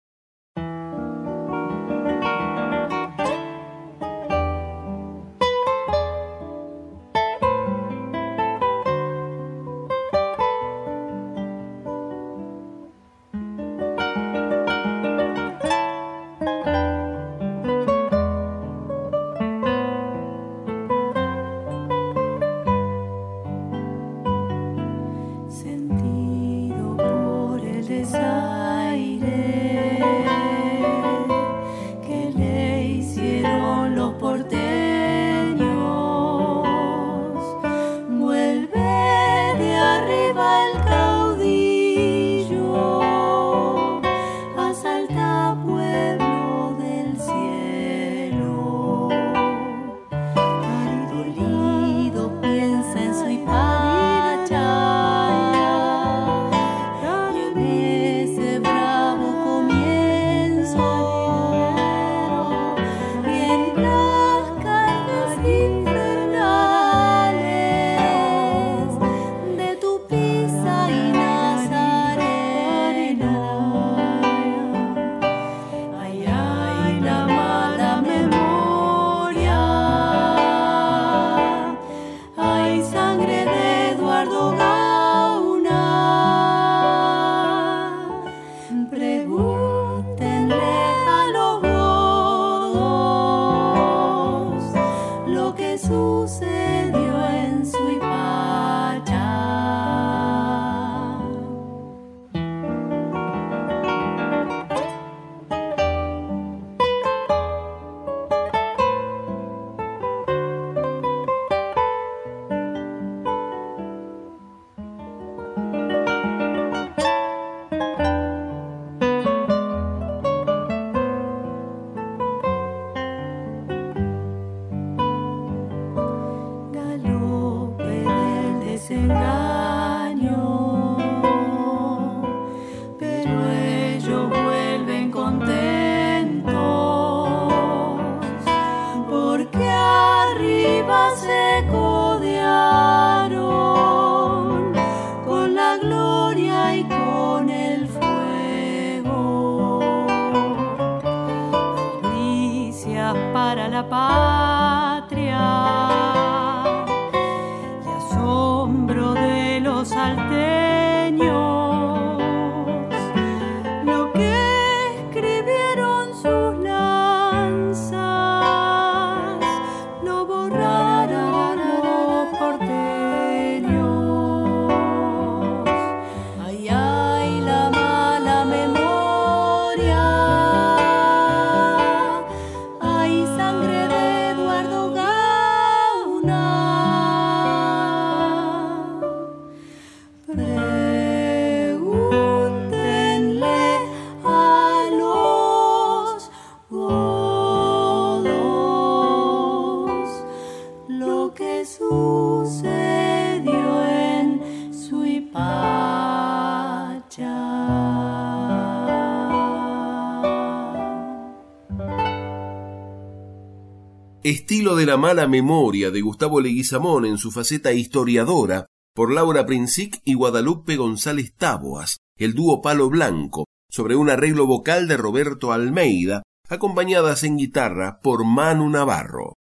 Estilo 214.24 214.78
de 214.78 214.86
la 214.86 214.96
mala 214.96 215.28
memoria 215.28 215.92
de 215.92 216.00
Gustavo 216.00 216.40
Leguizamón 216.40 217.06
en 217.06 217.18
su 217.18 217.30
faceta 217.30 217.74
historiadora 217.74 218.68
por 218.96 219.12
Laura 219.12 219.46
Princic 219.46 220.02
y 220.06 220.14
Guadalupe 220.14 220.78
González 220.78 221.34
Táboas, 221.36 221.98
el 222.18 222.34
dúo 222.34 222.62
Palo 222.62 222.90
Blanco, 222.90 223.48
sobre 223.70 223.98
un 223.98 224.10
arreglo 224.10 224.48
vocal 224.48 224.88
de 224.88 224.96
Roberto 224.96 225.52
Almeida, 225.52 226.24
acompañadas 226.48 227.26
en 227.26 227.36
guitarra 227.36 228.00
por 228.02 228.24
Manu 228.24 228.70
Navarro. 228.70 229.34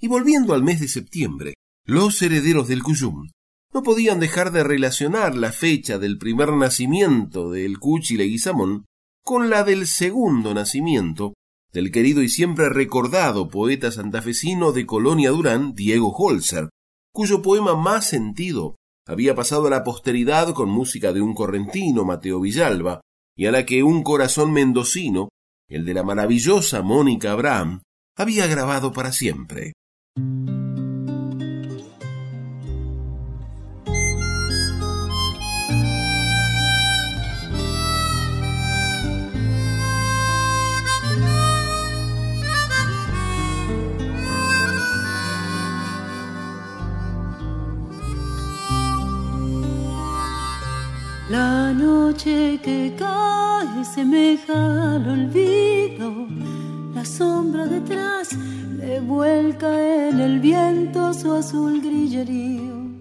Y 0.00 0.08
volviendo 0.08 0.54
al 0.54 0.64
mes 0.64 0.80
de 0.80 0.88
septiembre, 0.88 1.54
los 1.84 2.20
herederos 2.20 2.66
del 2.66 2.82
Cuyum 2.82 3.28
no 3.72 3.84
podían 3.84 4.18
dejar 4.18 4.50
de 4.50 4.64
relacionar 4.64 5.36
la 5.36 5.52
fecha 5.52 5.98
del 6.00 6.18
primer 6.18 6.52
nacimiento 6.52 7.52
del 7.52 7.78
Cuchi 7.78 8.16
Leguizamón 8.16 8.86
con 9.22 9.50
la 9.50 9.62
del 9.62 9.86
segundo 9.86 10.52
nacimiento 10.52 11.34
del 11.76 11.92
querido 11.92 12.22
y 12.22 12.30
siempre 12.30 12.70
recordado 12.70 13.50
poeta 13.50 13.92
santafesino 13.92 14.72
de 14.72 14.86
Colonia 14.86 15.28
Durán, 15.28 15.74
Diego 15.74 16.08
Holzer, 16.08 16.70
cuyo 17.12 17.42
poema 17.42 17.76
más 17.76 18.06
sentido 18.06 18.76
había 19.06 19.34
pasado 19.34 19.66
a 19.66 19.70
la 19.70 19.84
posteridad 19.84 20.54
con 20.54 20.70
música 20.70 21.12
de 21.12 21.20
un 21.20 21.34
correntino, 21.34 22.06
Mateo 22.06 22.40
Villalba, 22.40 23.02
y 23.36 23.44
a 23.44 23.52
la 23.52 23.66
que 23.66 23.82
un 23.82 24.02
corazón 24.02 24.54
mendocino, 24.54 25.28
el 25.68 25.84
de 25.84 25.92
la 25.92 26.02
maravillosa 26.02 26.80
Mónica 26.80 27.32
Abraham, 27.32 27.82
había 28.16 28.46
grabado 28.46 28.92
para 28.92 29.12
siempre. 29.12 29.74
La 51.28 51.72
noche 51.72 52.60
que 52.62 52.94
cae 52.96 53.84
semeja 53.84 54.94
al 54.94 55.08
olvido, 55.08 56.28
la 56.94 57.04
sombra 57.04 57.66
detrás 57.66 58.28
le 58.78 59.00
vuelca 59.00 59.68
en 60.08 60.20
el 60.20 60.38
viento 60.38 61.12
su 61.12 61.32
azul 61.34 61.80
grillerío, 61.80 62.92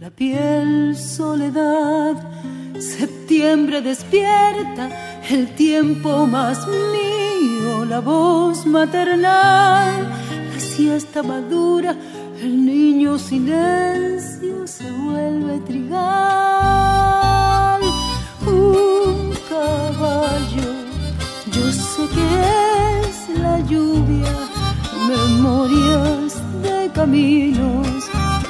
la 0.00 0.08
piel 0.08 0.96
soledad, 0.96 2.16
septiembre 2.78 3.82
despierta, 3.82 4.88
el 5.28 5.54
tiempo 5.54 6.26
más 6.26 6.66
mío, 6.66 7.84
la 7.84 8.00
voz 8.00 8.64
maternal, 8.64 10.08
la 10.50 10.60
siesta 10.60 11.22
madura, 11.22 11.94
el 12.42 12.66
niño 12.66 13.18
silencio 13.18 14.66
se 14.66 14.90
vuelve 14.90 15.58
trigal 15.60 15.96
un 18.46 19.32
caballo. 19.48 20.68
Yo 21.52 21.72
sé 21.72 22.02
que 22.14 22.28
es 23.08 23.16
la 23.40 23.60
lluvia, 23.60 24.34
memorias 25.08 26.34
de 26.62 26.90
caminos, 26.92 27.86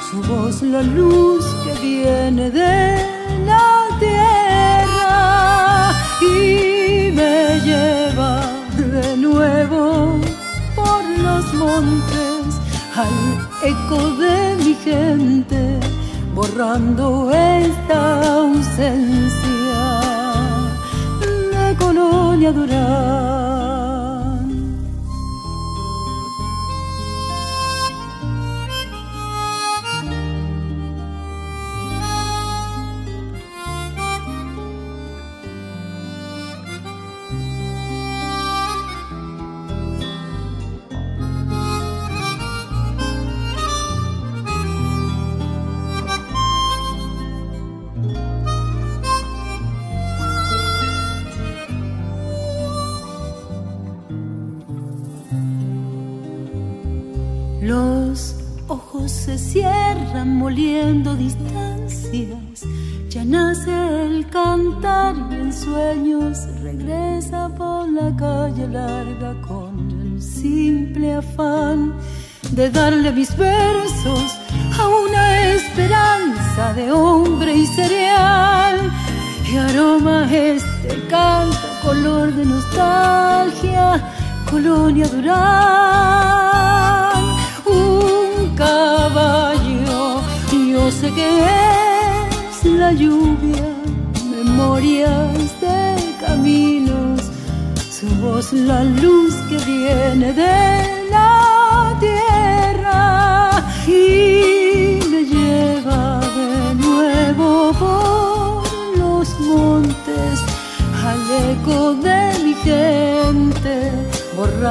su 0.09 0.17
voz 0.23 0.61
la 0.61 0.81
luz 0.81 1.45
que 1.63 1.73
viene 1.87 2.51
de 2.51 2.97
la 3.45 3.87
tierra 3.99 5.93
y 6.21 7.11
me 7.11 7.59
lleva 7.61 8.31
de 8.75 9.17
nuevo 9.17 10.19
por 10.75 11.03
los 11.25 11.53
montes 11.53 12.16
eco 13.67 14.11
de 14.11 14.55
mi 14.63 14.73
gente 14.75 15.79
borrando 16.33 17.29
esta 17.31 17.99
ausencia 18.39 19.83
de 21.51 21.75
colonia 21.75 22.51
Durán. 22.53 23.46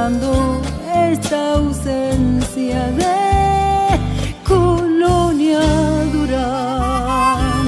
Esta 0.09 1.53
ausencia 1.55 2.87
de 2.91 3.99
colonia 4.47 5.59
Durán. 6.13 7.67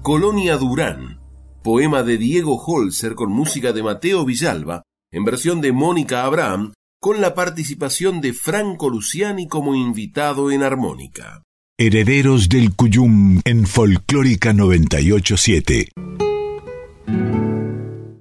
Colonia 0.00 0.56
Durán, 0.56 1.20
poema 1.62 2.02
de 2.02 2.16
Diego 2.16 2.56
Holzer 2.56 3.14
con 3.14 3.30
música 3.30 3.74
de 3.74 3.82
Mateo 3.82 4.24
Villalba, 4.24 4.82
en 5.12 5.24
versión 5.24 5.60
de 5.60 5.72
Mónica 5.72 6.24
Abraham, 6.24 6.72
con 7.00 7.20
la 7.20 7.34
participación 7.34 8.20
de 8.20 8.32
Franco 8.32 8.88
Luciani 8.88 9.48
como 9.48 9.74
invitado 9.74 10.52
en 10.52 10.62
armónica. 10.62 11.42
Herederos 11.78 12.48
del 12.48 12.74
Cuyum 12.76 13.40
en 13.44 13.66
Folclórica 13.66 14.52
987. 14.52 15.88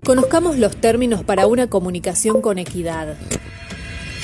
Conozcamos 0.03 0.57
los 0.57 0.77
términos 0.77 1.23
para 1.23 1.45
una 1.45 1.67
comunicación 1.67 2.41
con 2.41 2.57
equidad. 2.57 3.17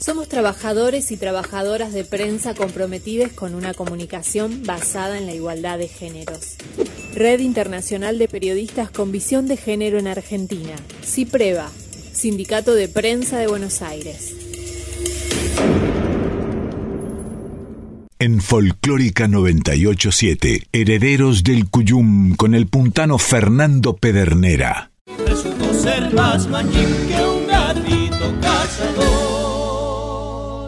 Somos 0.00 0.28
trabajadores 0.28 1.12
y 1.12 1.18
trabajadoras 1.18 1.92
de 1.92 2.04
prensa 2.04 2.54
comprometidos 2.54 3.32
con 3.32 3.54
una 3.54 3.74
comunicación 3.74 4.62
basada 4.64 5.18
en 5.18 5.26
la 5.26 5.34
igualdad 5.34 5.76
de 5.76 5.88
géneros. 5.88 6.56
Red 7.14 7.40
Internacional 7.40 8.18
de 8.18 8.26
Periodistas 8.26 8.90
con 8.90 9.12
Visión 9.12 9.46
de 9.46 9.58
Género 9.58 9.98
en 9.98 10.06
Argentina. 10.06 10.74
CIPREVA, 11.04 11.70
Sindicato 12.12 12.74
de 12.74 12.88
Prensa 12.88 13.38
de 13.38 13.48
Buenos 13.48 13.82
Aires. 13.82 14.34
En 18.18 18.40
Folclórica 18.40 19.28
987, 19.28 20.66
Herederos 20.72 21.44
del 21.44 21.68
Cuyum 21.68 22.36
con 22.36 22.54
el 22.54 22.68
puntano 22.68 23.18
Fernando 23.18 23.96
Pedernera. 23.96 24.92
Resultó 25.26 25.74
ser 25.74 26.14
más 26.14 26.48
mañín 26.48 26.88
que 27.06 27.22
un 27.22 27.46
gatito 27.46 28.40
cazador. 28.40 29.59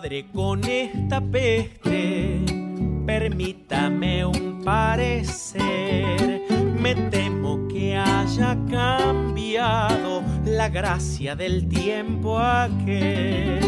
Padre, 0.00 0.24
con 0.32 0.64
esta 0.64 1.20
peste, 1.20 2.40
permítame 3.04 4.24
un 4.24 4.62
parecer. 4.64 6.40
Me 6.80 6.94
temo 7.10 7.68
que 7.68 7.98
haya 7.98 8.56
cambiado 8.70 10.22
la 10.46 10.70
gracia 10.70 11.36
del 11.36 11.68
tiempo 11.68 12.38
aquel. 12.38 13.60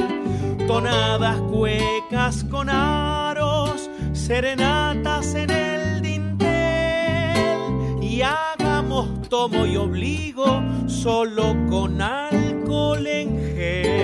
Tonadas 0.66 1.38
cuecas 1.52 2.44
con 2.44 2.70
aros, 2.70 3.90
serenatas 4.14 5.34
en 5.34 5.50
el 5.50 6.00
dintel. 6.00 8.02
Y 8.02 8.22
hagamos 8.22 9.28
tomo 9.28 9.66
y 9.66 9.76
obligo 9.76 10.62
solo 10.86 11.54
con 11.68 12.00
alcohol 12.00 13.06
en 13.06 13.36
gel 13.54 14.01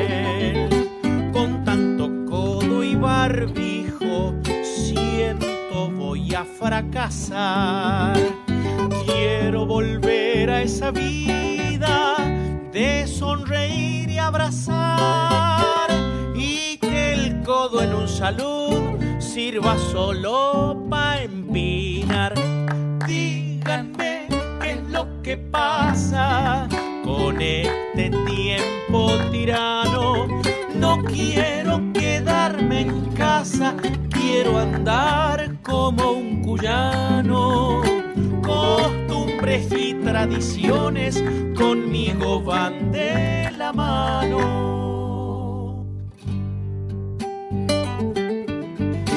barbijo, 3.29 4.35
siento 4.63 5.91
voy 5.91 6.35
a 6.35 6.45
fracasar. 6.45 8.17
Quiero 9.05 9.67
volver 9.67 10.49
a 10.51 10.63
esa 10.63 10.91
vida 10.91 12.17
de 12.73 13.07
sonreír 13.07 14.09
y 14.11 14.19
abrazar 14.19 15.91
y 16.35 16.79
que 16.79 17.13
el 17.13 17.43
codo 17.43 17.83
en 17.83 17.95
un 17.95 18.09
salud 18.09 18.99
sirva 19.19 19.77
solo 19.93 20.87
para 20.89 21.23
empinar. 21.23 22.33
Díganme 23.07 24.27
qué 24.63 24.71
es 24.71 24.83
lo 24.89 25.23
que 25.23 25.37
pasa 25.37 26.67
con 27.05 27.43
este 27.43 28.11
tiempo 28.27 29.11
tirano. 29.31 30.27
No 30.75 31.03
quiero 31.05 31.79
en 32.59 33.15
casa, 33.15 33.77
quiero 34.11 34.59
andar 34.59 35.61
como 35.63 36.13
un 36.13 36.43
cuyano. 36.43 37.81
Costumbres 38.43 39.69
y 39.73 39.95
tradiciones 39.95 41.23
conmigo 41.57 42.43
van 42.43 42.91
de 42.91 43.51
la 43.57 43.73
mano. 43.73 45.87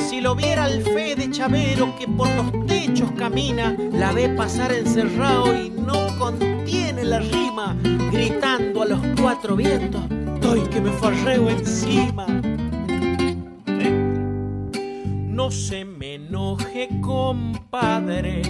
Si 0.08 0.22
lo 0.22 0.36
viera 0.36 0.68
el 0.68 0.84
fe 0.84 1.16
de 1.16 1.32
Chavero 1.32 1.96
que 1.98 2.08
por 2.08 2.30
los 2.30 2.68
techos 2.68 3.12
camina, 3.18 3.76
la 3.92 4.12
ve 4.12 4.30
pasar 4.30 4.72
encerrado 4.72 5.56
y 5.56 5.72
no 5.72 6.16
contiene 6.20 7.04
la 7.04 7.20
rima, 7.20 7.76
gritando 8.12 8.84
a 8.84 8.86
los 8.86 9.00
cuatro 9.20 9.56
vientos, 9.56 10.04
doy 10.42 10.62
que 10.70 10.80
me 10.80 10.92
farreo 10.92 11.50
encima. 11.50 12.28
No 15.42 15.50
se 15.50 15.84
me 15.86 16.14
enoje, 16.14 16.88
compadre, 17.02 18.44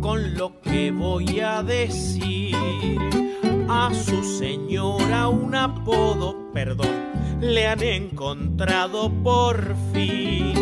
con 0.00 0.36
lo 0.36 0.60
que 0.60 0.92
voy 0.92 1.40
a 1.40 1.64
decir. 1.64 2.54
A 3.68 3.90
su 3.92 4.22
señora 4.22 5.26
un 5.26 5.56
apodo, 5.56 6.36
perdón, 6.54 6.94
le 7.40 7.66
han 7.66 7.82
encontrado 7.82 9.10
por 9.24 9.74
fin. 9.92 10.54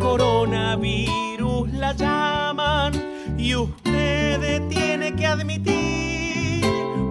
Coronavirus 0.00 1.70
la 1.72 1.92
llaman 1.92 2.94
y 3.36 3.54
usted 3.56 4.66
tiene 4.70 5.14
que 5.14 5.26
admitir, 5.26 6.64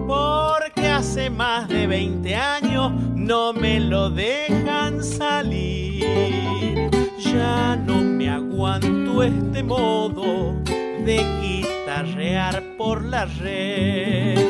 porque 0.08 0.88
hace 0.88 1.30
más 1.30 1.68
de 1.68 1.86
20 1.86 2.34
años 2.34 2.90
no 3.14 3.52
me 3.52 3.78
lo 3.78 4.10
dejan 4.10 5.04
salir. 5.04 6.73
Este 9.22 9.62
modo 9.62 10.54
de 10.64 11.24
guitarrear 11.40 12.62
por 12.76 13.04
la 13.04 13.24
red. 13.24 14.48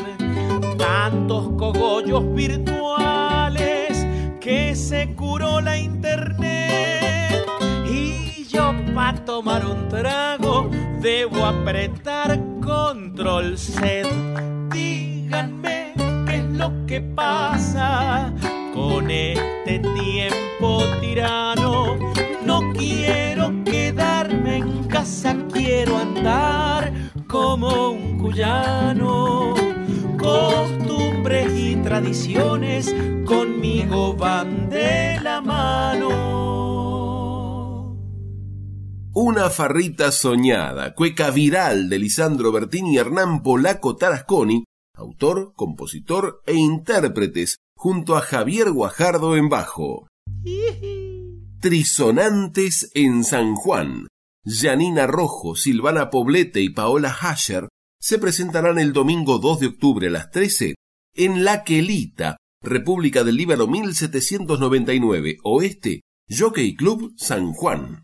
Tantos 0.78 1.50
cogollos 1.58 2.34
virtuales 2.34 4.06
que 4.40 4.74
se 4.74 5.14
curó 5.14 5.60
la 5.60 5.78
internet. 5.78 7.44
Y 7.88 8.44
yo 8.48 8.74
para 8.94 9.24
tomar 9.24 9.64
un 9.66 9.88
trago 9.88 10.70
debo 11.00 11.44
apretar 11.44 12.40
control 12.60 13.56
set. 13.58 14.08
Díganme 14.72 15.92
qué 16.26 16.36
es 16.36 16.44
lo 16.50 16.72
que 16.86 17.00
pasa 17.00 18.32
con 18.72 19.10
este 19.10 19.78
tiempo 19.78 20.82
tirano. 21.00 21.63
Quiero 25.74 25.96
andar 25.96 26.92
como 27.26 27.90
un 27.90 28.18
cuyano. 28.18 29.54
Costumbres 30.16 31.52
y 31.52 31.76
tradiciones 31.76 32.94
conmigo 33.26 34.14
van 34.14 34.70
de 34.70 35.18
la 35.20 35.40
mano. 35.40 36.08
Una 39.12 39.50
farrita 39.50 40.12
soñada, 40.12 40.94
cueca 40.94 41.30
viral 41.30 41.88
de 41.88 41.98
Lisandro 41.98 42.52
Bertini 42.52 42.94
y 42.94 42.98
Hernán 42.98 43.42
Polaco 43.42 43.96
Tarasconi, 43.96 44.64
autor, 44.96 45.54
compositor 45.56 46.42
e 46.46 46.54
intérpretes, 46.54 47.58
junto 47.76 48.16
a 48.16 48.20
Javier 48.20 48.70
Guajardo 48.70 49.36
en 49.36 49.48
bajo. 49.48 50.06
Trisonantes 51.60 52.90
en 52.94 53.24
San 53.24 53.54
Juan. 53.54 54.06
Janina 54.46 55.06
Rojo, 55.06 55.56
Silvana 55.56 56.10
Poblete 56.10 56.60
y 56.60 56.68
Paola 56.68 57.08
Hasher 57.08 57.68
se 57.98 58.18
presentarán 58.18 58.78
el 58.78 58.92
domingo 58.92 59.38
2 59.38 59.60
de 59.60 59.66
octubre 59.68 60.08
a 60.08 60.10
las 60.10 60.30
13 60.30 60.74
en 61.14 61.44
La 61.44 61.64
Quelita, 61.64 62.36
República 62.62 63.24
del 63.24 63.36
Líbano 63.36 63.66
1799, 63.66 65.38
Oeste, 65.44 66.02
Jockey 66.28 66.76
Club 66.76 67.14
San 67.16 67.52
Juan. 67.52 68.02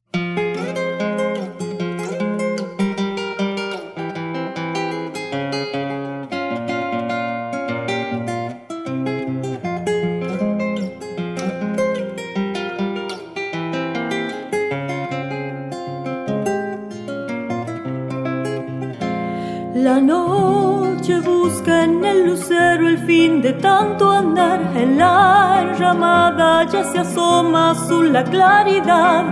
En 21.72 22.04
el 22.04 22.26
lucero 22.26 22.88
el 22.88 22.98
fin 22.98 23.42
de 23.42 23.52
tanto 23.54 24.10
andar. 24.10 24.60
En 24.76 24.98
la 24.98 25.60
enramada 25.62 26.64
ya 26.64 26.84
se 26.84 26.98
asoma 26.98 27.70
azul 27.70 28.12
la 28.12 28.24
claridad. 28.24 29.24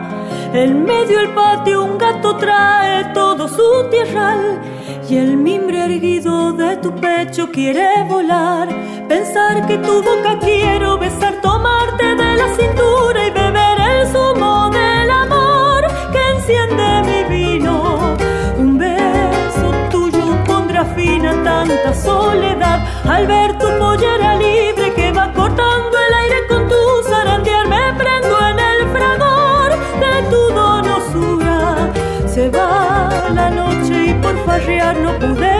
En 0.52 0.84
medio 0.84 1.18
del 1.18 1.34
patio 1.34 1.84
un 1.84 1.98
gato 1.98 2.36
trae 2.36 3.12
todo 3.12 3.48
su 3.48 3.88
tierral. 3.90 4.60
Y 5.08 5.16
el 5.16 5.36
mimbre 5.36 5.84
erguido 5.84 6.52
de 6.52 6.76
tu 6.76 6.94
pecho 6.94 7.50
quiere 7.50 8.04
volar. 8.08 8.68
Pensar 9.08 9.66
que 9.66 9.78
tu 9.78 10.02
boca 10.02 10.38
quiero 10.40 10.98
besar, 10.98 11.40
tomarte 11.40 12.14
de 12.14 12.36
la 12.36 12.48
cintura 12.56 13.26
y 13.26 13.30
beber 13.30 13.78
el 13.90 14.06
zumo 14.08 14.57
tanta 21.66 21.92
soledad. 21.94 22.78
Al 23.04 23.26
ver 23.26 23.58
tu 23.58 23.66
pollera 23.78 24.36
libre 24.36 24.92
que 24.94 25.10
va 25.12 25.32
cortando 25.32 25.96
el 26.06 26.14
aire 26.22 26.46
con 26.48 26.68
tu 26.68 26.82
zarandear, 27.08 27.66
me 27.68 27.84
prendo 28.00 28.36
en 28.50 28.58
el 28.72 28.80
fragor 28.94 29.70
de 30.02 30.12
tu 30.30 30.40
donosura. 30.60 31.90
Se 32.26 32.48
va 32.50 33.30
la 33.34 33.50
noche 33.50 33.94
y 34.10 34.14
por 34.22 34.36
farrear 34.44 34.96
no 34.98 35.12
pude 35.18 35.57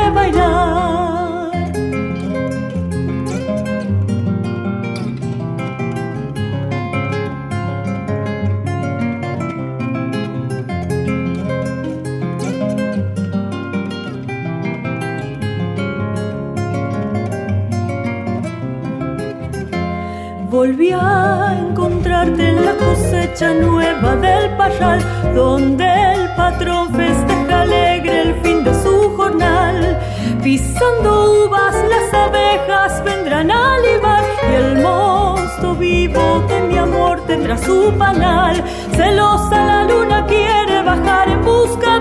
Volví 20.79 20.93
a 20.93 21.57
encontrarte 21.59 22.51
en 22.51 22.65
la 22.65 22.77
cosecha 22.77 23.53
nueva 23.53 24.15
del 24.15 24.57
parral, 24.57 25.01
donde 25.35 25.85
el 25.85 26.29
patrón 26.37 26.95
festeja 26.95 27.63
alegre 27.63 28.23
el 28.23 28.35
fin 28.43 28.63
de 28.63 28.73
su 28.75 29.13
jornal. 29.17 29.99
Pisando 30.41 31.47
uvas, 31.47 31.75
las 31.75 32.15
abejas 32.15 33.05
vendrán 33.05 33.51
a 33.51 33.77
libar 33.79 34.25
y 34.49 34.55
el 34.55 34.77
mosto 34.81 35.75
vivo 35.75 36.45
de 36.49 36.61
mi 36.69 36.79
amor 36.79 37.27
tendrá 37.27 37.59
su 37.59 37.93
panal. 37.99 38.63
Celosa 38.93 39.65
la 39.65 39.83
luna 39.83 40.27
quiere 40.27 40.83
bajar 40.85 41.29
en 41.29 41.45
busca 41.45 41.98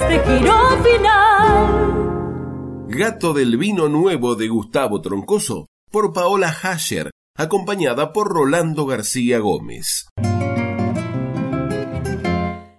este. 0.00 0.40
Gato 2.88 3.32
del 3.32 3.56
vino 3.56 3.88
nuevo 3.88 4.34
de 4.34 4.48
Gustavo 4.48 5.00
Troncoso 5.00 5.66
por 5.90 6.12
Paola 6.12 6.48
Hasher, 6.48 7.10
acompañada 7.36 8.12
por 8.12 8.28
Rolando 8.28 8.86
García 8.86 9.38
Gómez. 9.38 10.08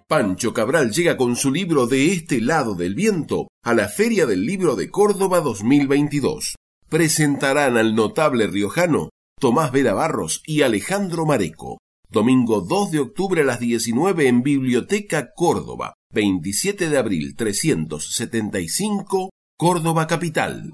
Pancho 0.08 0.54
Cabral 0.54 0.92
llega 0.92 1.16
con 1.16 1.36
su 1.36 1.52
libro 1.52 1.88
De 1.88 2.12
este 2.12 2.42
lado 2.42 2.76
del 2.76 2.96
viento 2.96 3.48
a 3.64 3.74
la 3.74 3.88
Feria 3.88 4.26
del 4.26 4.46
Libro 4.46 4.76
de 4.76 4.90
Córdoba 4.90 5.40
2022. 5.40 6.56
Presentarán 6.90 7.78
al 7.78 7.96
notable 7.96 8.48
riojano 8.48 9.10
Tomás 9.40 9.72
Vera 9.72 9.94
Barros 9.94 10.44
y 10.46 10.64
Alejandro 10.64 11.26
Mareco. 11.26 11.78
Domingo 12.12 12.60
2 12.60 12.92
de 12.92 13.00
octubre 13.00 13.42
a 13.42 13.46
las 13.46 13.62
19 13.62 14.28
en 14.28 14.44
Biblioteca 14.44 15.32
Córdoba. 15.34 15.94
27 16.12 16.90
de 16.90 16.98
abril 16.98 17.38
375, 17.38 19.30
Córdoba 19.58 20.08
Capital. 20.08 20.74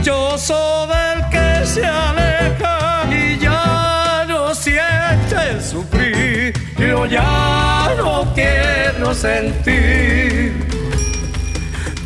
Dichoso 0.00 0.86
del 0.86 1.28
que 1.28 1.66
se 1.66 1.84
aleja 1.84 3.04
y 3.10 3.38
ya 3.38 4.24
no 4.26 4.54
siente 4.54 5.60
sufrir. 5.60 6.54
Yo 6.78 7.04
ya 7.04 7.94
no 7.98 8.32
quiero 8.34 9.12
sentir. 9.12 10.54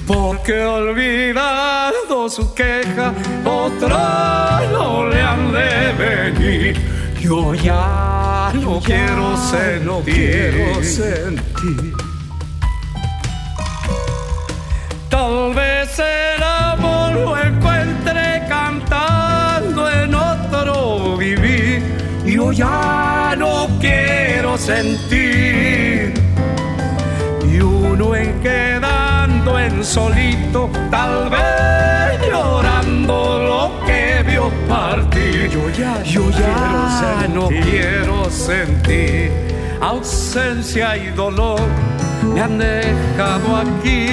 porque 0.08 0.64
olvidado 0.64 2.28
su 2.28 2.52
queja, 2.52 3.14
otros 3.44 4.72
no 4.72 5.06
le 5.06 5.20
han 5.22 5.52
de 5.52 5.92
venir. 5.96 6.76
Yo 7.20 7.54
ya 7.54 8.50
no 8.54 8.80
quiero 8.80 9.36
sentir, 9.36 9.86
no 9.86 10.00
quiero 10.00 10.82
sentir. 10.82 12.03
Tal 15.14 15.54
vez 15.54 15.96
el 16.00 16.42
amor 16.42 17.12
lo 17.14 17.38
encuentre 17.38 18.42
cantando 18.48 19.88
en 19.88 20.12
otro 20.12 21.16
vivir. 21.16 21.84
Yo 22.26 22.50
ya 22.50 23.36
no 23.38 23.68
quiero 23.78 24.58
sentir. 24.58 26.14
Y 27.48 27.60
uno 27.60 28.16
en 28.16 28.40
quedando 28.40 29.56
en 29.56 29.84
solito, 29.84 30.68
tal 30.90 31.30
vez 31.30 32.28
llorando 32.28 33.14
lo 33.50 33.86
que 33.86 34.24
vio 34.26 34.50
partir. 34.68 35.48
Yo 35.48 35.70
ya, 35.70 36.02
yo 36.02 36.28
ya 36.30 37.28
no 37.32 37.46
quiero 37.50 38.28
sentir 38.28 39.30
ausencia 39.80 40.96
y 40.96 41.10
dolor. 41.10 41.60
Me 42.34 42.40
han 42.40 42.58
dejado 42.58 43.58
aquí 43.58 44.08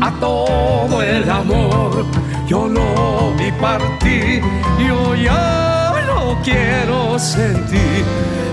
a 0.00 0.10
todo 0.20 1.02
el 1.02 1.28
amor. 1.30 2.04
Yo 2.46 2.68
lo 2.68 3.34
vi 3.38 3.50
partir, 3.60 4.42
yo 4.78 5.14
ya 5.14 5.94
no 6.06 6.38
quiero 6.42 7.18
sentir, 7.18 8.04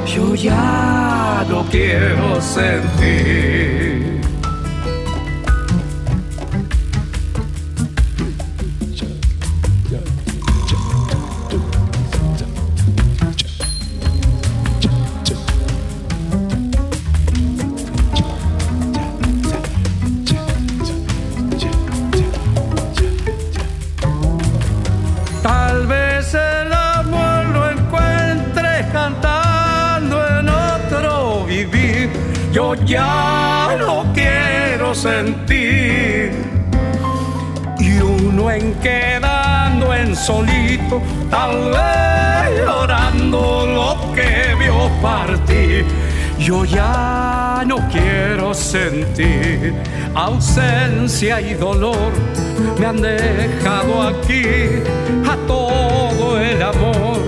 yo 0.06 0.36
ya 0.36 1.46
no 1.50 1.64
quiero 1.70 2.42
sentir. 2.42 4.25
Tal 41.30 41.72
vez 41.72 42.66
llorando 42.66 43.66
lo 43.66 44.14
que 44.14 44.56
vio 44.60 44.90
partir. 45.02 45.86
Yo 46.40 46.66
ya 46.66 47.64
no 47.66 47.78
quiero 47.90 48.54
sentir 48.54 49.74
ausencia 50.14 51.42
y 51.42 51.54
dolor. 51.54 52.12
Me 52.78 52.86
han 52.86 53.02
dejado 53.02 54.02
aquí 54.04 54.44
a 55.28 55.36
todo 55.48 56.40
el 56.40 56.62
amor. 56.62 57.20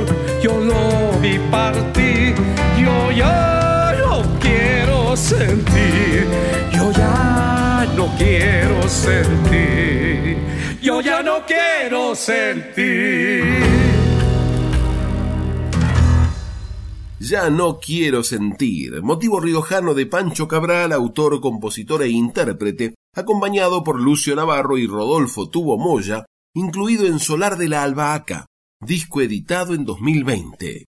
Yo 0.43 0.60
lo 0.60 1.20
vi 1.22 1.39
partir. 1.49 2.36
Yo 2.78 3.12
ya 3.12 3.95
no 3.97 4.22
quiero 4.39 5.16
sentir. 5.16 6.28
Yo 6.74 6.91
ya 6.91 7.88
no 7.95 8.08
quiero 8.18 8.88
sentir. 8.88 10.38
Yo 10.88 11.01
ya 11.01 11.21
no 11.21 11.45
quiero 11.45 12.15
sentir. 12.15 13.43
Ya 17.19 17.49
no 17.49 17.77
quiero 17.77 18.23
sentir, 18.23 19.03
motivo 19.03 19.41
riojano 19.41 19.93
de 19.93 20.05
Pancho 20.05 20.47
Cabral, 20.47 20.93
autor, 20.93 21.41
compositor 21.41 22.03
e 22.03 22.07
intérprete, 22.07 22.95
acompañado 23.13 23.83
por 23.83 23.99
Lucio 23.99 24.33
Navarro 24.33 24.77
y 24.77 24.88
Rodolfo 24.88 25.49
Tubo 25.49 25.77
Moya, 25.77 26.25
incluido 26.55 27.05
en 27.05 27.19
Solar 27.19 27.57
de 27.57 27.67
la 27.67 27.83
Albahaca, 27.83 28.45
disco 28.79 29.19
editado 29.19 29.73
en 29.73 29.83
2020. 29.83 30.85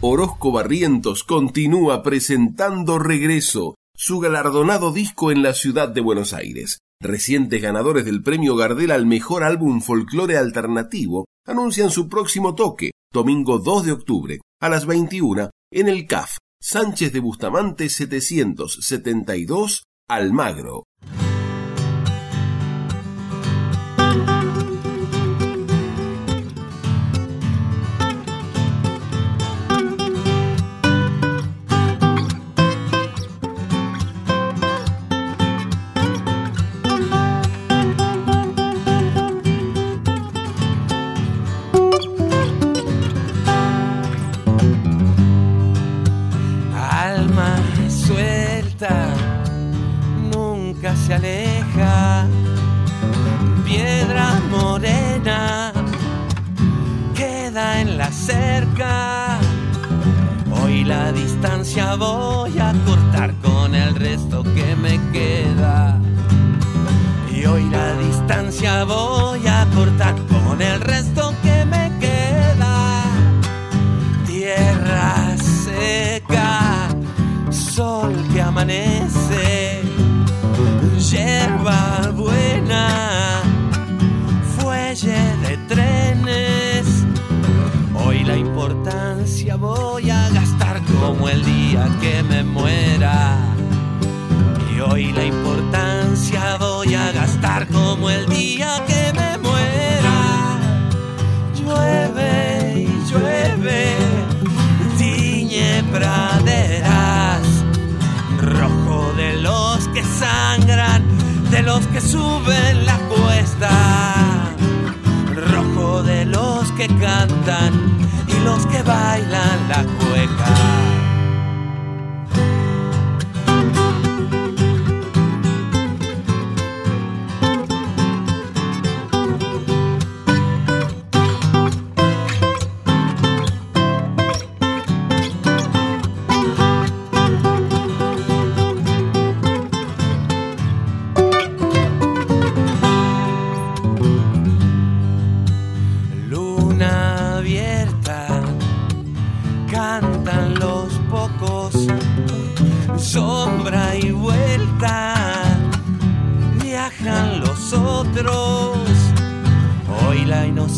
Orozco 0.00 0.50
Barrientos 0.50 1.22
continúa 1.22 2.02
presentando 2.02 2.98
Regreso, 2.98 3.76
su 3.94 4.18
galardonado 4.18 4.92
disco 4.92 5.30
en 5.30 5.44
la 5.44 5.54
ciudad 5.54 5.88
de 5.88 6.00
Buenos 6.00 6.32
Aires. 6.32 6.80
Recientes 7.00 7.60
ganadores 7.60 8.06
del 8.06 8.22
premio 8.22 8.56
Gardel 8.56 8.90
al 8.90 9.04
mejor 9.04 9.44
álbum 9.44 9.82
folclore 9.82 10.38
alternativo 10.38 11.26
anuncian 11.46 11.90
su 11.90 12.08
próximo 12.08 12.54
toque, 12.54 12.92
domingo 13.12 13.58
2 13.58 13.84
de 13.84 13.92
octubre, 13.92 14.40
a 14.60 14.68
las 14.70 14.86
21, 14.86 15.50
en 15.72 15.88
el 15.88 16.06
CAF, 16.06 16.38
Sánchez 16.58 17.12
de 17.12 17.20
Bustamante 17.20 17.90
772, 17.90 19.84
Almagro. 20.08 20.84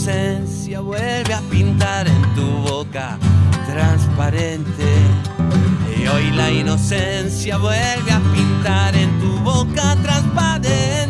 Inocencia 0.08 0.80
vuelve 0.80 1.34
a 1.34 1.40
pintar 1.50 2.08
en 2.08 2.34
tu 2.34 2.46
boca 2.62 3.18
transparente. 3.66 4.86
Y 5.98 6.06
hoy 6.06 6.30
la 6.30 6.50
inocencia 6.50 7.58
vuelve 7.58 8.10
a 8.10 8.20
pintar 8.32 8.96
en 8.96 9.20
tu 9.20 9.38
boca 9.40 9.96
transparente. 10.02 11.07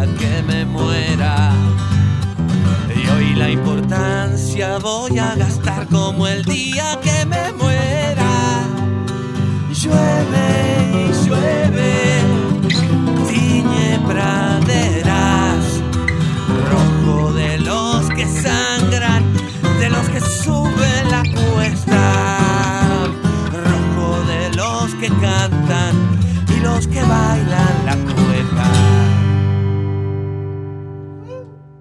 Que 0.00 0.42
me 0.46 0.64
muera. 0.64 1.52
Y 2.94 3.08
hoy 3.08 3.34
la 3.34 3.50
importancia 3.50 4.78
voy 4.78 5.18
a 5.18 5.34
gastar 5.34 5.86
como 5.88 6.26
el 6.26 6.44
día 6.44 6.98
que 7.02 7.26
me 7.26 7.52
muera. 7.52 8.64
Llueve 9.70 10.48
y 10.94 11.26
llueve, 11.26 12.20
tiñe 13.28 14.00
praderas, 14.06 15.64
rojo 16.70 17.32
de 17.34 17.58
los 17.58 18.08
que 18.10 18.26
sangran, 18.26 19.24
de 19.78 19.90
los 19.90 20.08
que 20.08 20.20
suben 20.20 21.10
la 21.10 21.22
cuesta, 21.22 23.08
rojo 23.52 24.24
de 24.24 24.56
los 24.56 24.94
que 24.94 25.08
cantan 25.20 25.94
y 26.48 26.60
los 26.60 26.86
que 26.86 27.02
bailan 27.02 27.71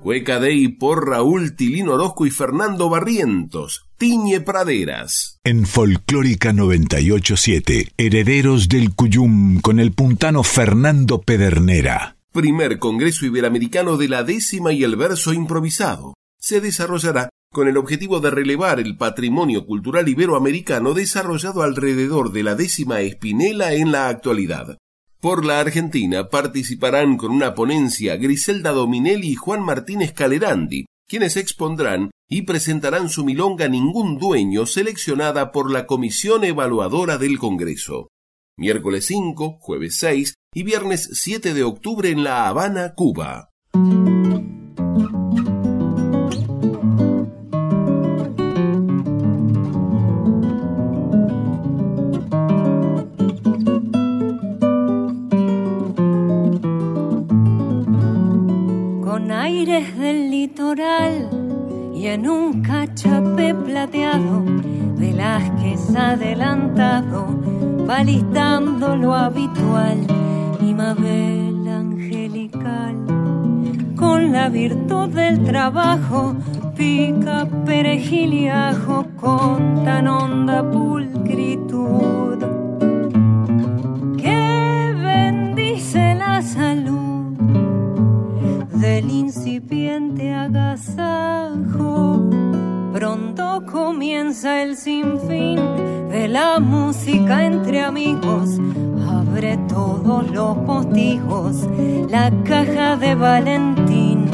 Cueca 0.02 0.40
Day 0.40 0.68
por 0.68 1.08
Raúl 1.08 1.56
Tilino 1.56 1.94
Orozco 1.94 2.26
y 2.26 2.32
Fernando 2.32 2.90
Barrientos. 2.90 3.86
Tiñe 3.98 4.42
Praderas. 4.42 5.40
En 5.44 5.68
Folclórica 5.68 6.54
987, 6.54 7.92
Herederos 7.98 8.68
del 8.68 8.96
Cuyum 8.96 9.60
con 9.62 9.80
el 9.80 9.92
puntano 9.92 10.42
Fernando 10.42 11.22
Pedernera. 11.22 12.18
Primer 12.32 12.80
Congreso 12.80 13.28
Iberoamericano 13.28 13.98
de 13.98 14.10
la 14.10 14.24
décima 14.24 14.74
y 14.74 14.84
el 14.84 14.96
verso 14.96 15.34
improvisado. 15.34 16.16
Se 16.40 16.62
desarrollará 16.62 17.30
con 17.54 17.68
el 17.68 17.78
objetivo 17.78 18.20
de 18.22 18.32
relevar 18.32 18.80
el 18.80 18.98
patrimonio 18.98 19.68
cultural 19.68 20.10
iberoamericano 20.10 20.96
desarrollado 20.96 21.62
alrededor 21.62 22.32
de 22.32 22.42
la 22.42 22.56
décima 22.56 23.02
espinela 23.02 23.74
en 23.74 23.92
la 23.92 24.08
actualidad. 24.08 24.80
Por 25.22 25.46
la 25.46 25.60
Argentina 25.60 26.30
participarán 26.30 27.16
con 27.16 27.30
una 27.30 27.54
ponencia 27.54 28.16
Griselda 28.18 28.72
Dominelli 28.72 29.34
y 29.34 29.36
Juan 29.36 29.62
Martínez 29.62 30.14
Calerandi, 30.14 30.88
quienes 31.08 31.38
expondrán 31.38 32.10
y 32.28 32.42
presentarán 32.42 33.08
su 33.08 33.24
milonga 33.24 33.68
Ningún 33.68 34.18
Dueño 34.18 34.66
seleccionada 34.66 35.52
por 35.52 35.70
la 35.70 35.86
Comisión 35.86 36.44
Evaluadora 36.44 37.20
del 37.20 37.38
Congreso. 37.38 38.08
Miércoles 38.58 39.06
5, 39.06 39.60
jueves 39.62 39.98
6 40.00 40.34
y 40.56 40.64
viernes 40.64 41.08
7 41.14 41.54
de 41.54 41.64
octubre 41.66 42.10
en 42.10 42.24
La 42.24 42.48
Habana, 42.48 42.96
Cuba. 42.96 43.51
En 62.14 62.28
un 62.28 62.62
cachape 62.62 63.54
plateado, 63.56 64.44
Velázquez 64.98 65.96
adelantado, 65.96 67.26
va 67.90 68.04
listando 68.04 68.98
lo 68.98 69.16
habitual 69.16 70.00
y 70.60 70.74
Mabel 70.74 71.66
angelical. 71.70 72.98
Con 73.96 74.34
la 74.34 74.50
virtud 74.50 75.08
del 75.10 75.42
trabajo, 75.46 76.36
pica 76.76 77.48
perejil 77.66 78.34
y 78.34 78.48
ajo 78.50 79.06
con 79.16 79.86
tan 79.86 80.08
honda 80.08 80.70
pulcritud 80.70 82.40
que 84.18 84.94
bendice 85.02 86.16
la 86.16 86.42
salud 86.42 87.38
del 88.74 89.10
incipiente 89.10 90.31
Pronto 93.34 93.66
comienza 93.72 94.62
el 94.62 94.76
sinfín 94.76 95.56
de 96.10 96.28
la 96.28 96.60
música 96.60 97.46
entre 97.46 97.80
amigos. 97.82 98.60
Abre 99.10 99.58
todos 99.70 100.30
los 100.32 100.58
postigos, 100.58 101.66
la 102.10 102.30
caja 102.44 102.98
de 102.98 103.16
Valentín, 103.16 104.30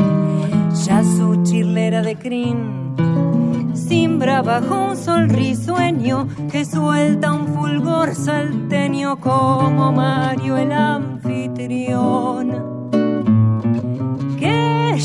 ya 0.85 1.03
su 1.03 1.43
chirlera 1.43 2.01
de 2.01 2.15
crin. 2.15 2.95
Simbra 3.75 4.41
bajo 4.41 4.85
un 4.89 4.97
sol 4.97 5.29
risueño 5.29 6.27
que 6.51 6.65
suelta 6.65 7.33
un 7.33 7.47
fulgor 7.49 8.15
salteño 8.15 9.19
como 9.19 9.91
Mario 9.91 10.57
el 10.57 10.71
anfitrión 10.71 12.47
que 14.39 14.95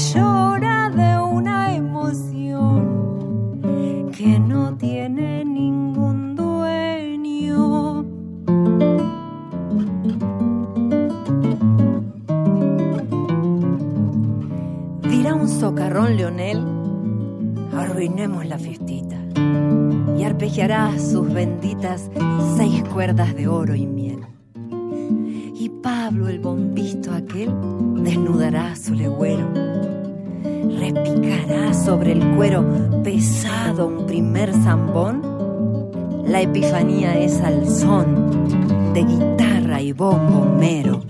que 4.22 4.38
no 4.38 4.76
tiene 4.76 5.44
ningún 5.44 6.36
dueño. 6.36 8.04
Dirá 15.10 15.34
un 15.34 15.48
socarrón 15.48 16.16
Leonel, 16.16 16.64
arruinemos 17.76 18.46
la 18.46 18.58
fiestita 18.58 19.16
y 20.16 20.22
arpegiará 20.22 20.96
sus 21.00 21.32
benditas 21.32 22.08
seis 22.56 22.84
cuerdas 22.84 23.34
de 23.34 23.48
oro 23.48 23.74
y 23.74 23.88
miel. 23.88 24.20
Y 25.52 25.68
Pablo 25.82 26.28
el 26.28 26.38
bombista 26.38 27.16
aquel 27.16 27.50
desnudará 27.96 28.76
su 28.76 28.94
legüero, 28.94 29.48
repicará 30.78 31.74
sobre 31.74 32.12
el 32.12 32.20
cuero 32.36 32.64
pesado 33.02 33.86
un 33.86 34.06
primer 34.06 34.52
zambón. 34.52 35.22
La 36.26 36.40
epifanía 36.40 37.18
es 37.18 37.40
al 37.40 37.68
son 37.68 38.92
de 38.94 39.02
guitarra 39.04 39.80
y 39.80 39.92
bombo 39.92 40.44
mero. 40.58 41.00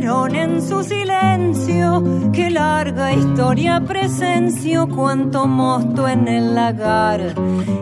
En 0.00 0.62
su 0.62 0.84
silencio, 0.84 2.30
que 2.32 2.50
larga 2.50 3.12
historia 3.12 3.80
presencio, 3.80 4.86
cuanto 4.86 5.48
mosto 5.48 6.06
en 6.06 6.28
el 6.28 6.54
lagar, 6.54 7.34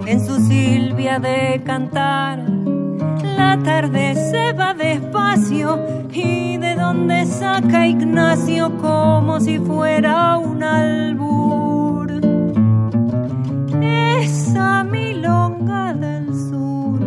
en 0.07 0.27
su 0.27 0.41
Silvia 0.41 1.19
de 1.19 1.61
cantar. 1.63 2.43
La 3.37 3.59
tarde 3.63 4.15
se 4.15 4.55
va 4.55 4.73
despacio 4.73 5.79
y 6.11 6.57
de 6.57 6.75
donde 6.75 7.27
saca 7.27 7.87
Ignacio 7.87 8.79
como 8.79 9.39
si 9.39 9.59
fuera 9.59 10.39
un 10.39 10.63
albur. 10.63 12.13
Esa 13.83 14.85
milonga 14.85 15.93
del 15.93 16.35
sur 16.35 16.99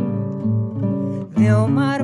de 1.36 1.52
Omar 1.52 1.99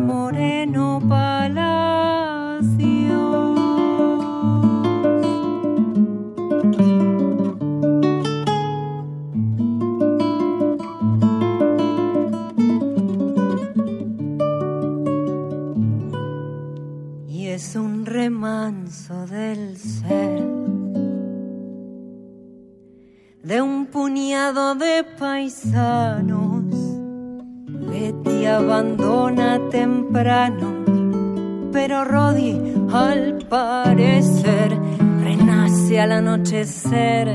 un 18.45 18.85
remanso 18.85 19.25
del 19.25 19.75
ser 19.77 20.43
de 23.43 23.61
un 23.61 23.87
puñado 23.87 24.75
de 24.75 25.03
paisanos 25.17 26.65
Betty 27.89 28.45
abandona 28.45 29.59
temprano, 29.71 30.85
pero 31.71 32.05
Rodi 32.05 32.59
al 32.93 33.39
parecer 33.49 34.77
renace 35.23 35.97
el 36.03 36.11
anochecer. 36.11 37.29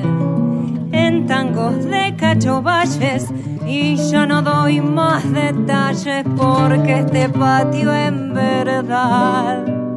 En 0.92 1.26
tangos 1.26 1.84
de 1.84 2.14
cachovalles 2.16 3.26
y 3.66 3.96
yo 4.10 4.26
no 4.26 4.42
doy 4.42 4.80
más 4.80 5.24
detalles 5.32 6.24
porque 6.36 7.00
este 7.00 7.28
patio 7.28 7.94
en 7.94 8.34
verdad 8.34 9.89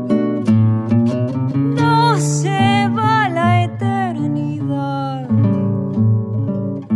no 2.24 2.30
se 2.30 2.88
va 2.96 3.28
la 3.28 3.66
eternidad 3.66 5.30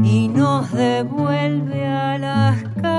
y 0.03 0.29
nos 0.29 0.71
devuelve 0.71 1.85
a 1.85 2.17
las 2.17 2.63
calles. 2.81 2.95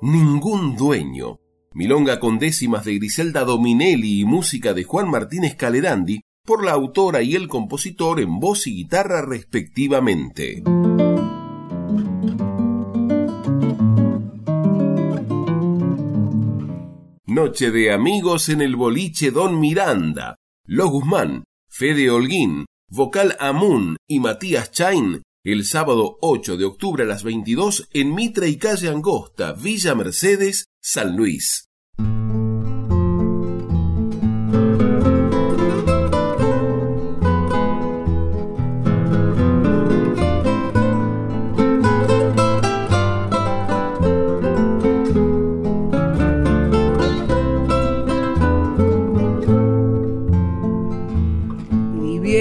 Ningún 0.00 0.74
dueño. 0.76 1.38
Milonga 1.74 2.18
con 2.18 2.38
décimas 2.38 2.84
de 2.84 2.94
Griselda 2.94 3.44
Dominelli 3.44 4.20
y 4.20 4.24
música 4.24 4.72
de 4.72 4.84
Juan 4.84 5.10
Martínez 5.10 5.54
Calerandi 5.54 6.22
por 6.44 6.64
la 6.64 6.72
autora 6.72 7.22
y 7.22 7.34
el 7.34 7.48
compositor 7.48 8.20
en 8.20 8.40
voz 8.40 8.66
y 8.66 8.74
guitarra 8.74 9.20
respectivamente. 9.22 10.62
Noche 17.34 17.70
de 17.70 17.90
amigos 17.90 18.50
en 18.50 18.60
el 18.60 18.76
boliche 18.76 19.30
Don 19.30 19.58
Miranda. 19.58 20.36
Los 20.66 20.90
Guzmán, 20.90 21.44
Fede 21.66 22.10
Holguín, 22.10 22.66
Vocal 22.90 23.38
Amun 23.40 23.96
y 24.06 24.20
Matías 24.20 24.70
Chain 24.70 25.22
el 25.42 25.64
sábado 25.64 26.18
8 26.20 26.58
de 26.58 26.66
octubre 26.66 27.04
a 27.04 27.06
las 27.06 27.24
22 27.24 27.88
en 27.92 28.14
Mitre 28.14 28.50
y 28.50 28.58
Calle 28.58 28.90
Angosta, 28.90 29.54
Villa 29.54 29.94
Mercedes, 29.94 30.66
San 30.82 31.16
Luis. 31.16 31.68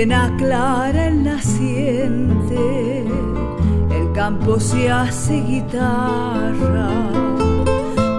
Aclara 0.10 1.10
el 1.10 1.24
naciente, 1.24 3.06
el 3.92 4.12
campo 4.14 4.60
se 4.60 4.90
hace 4.90 5.42
guitarra, 5.42 6.90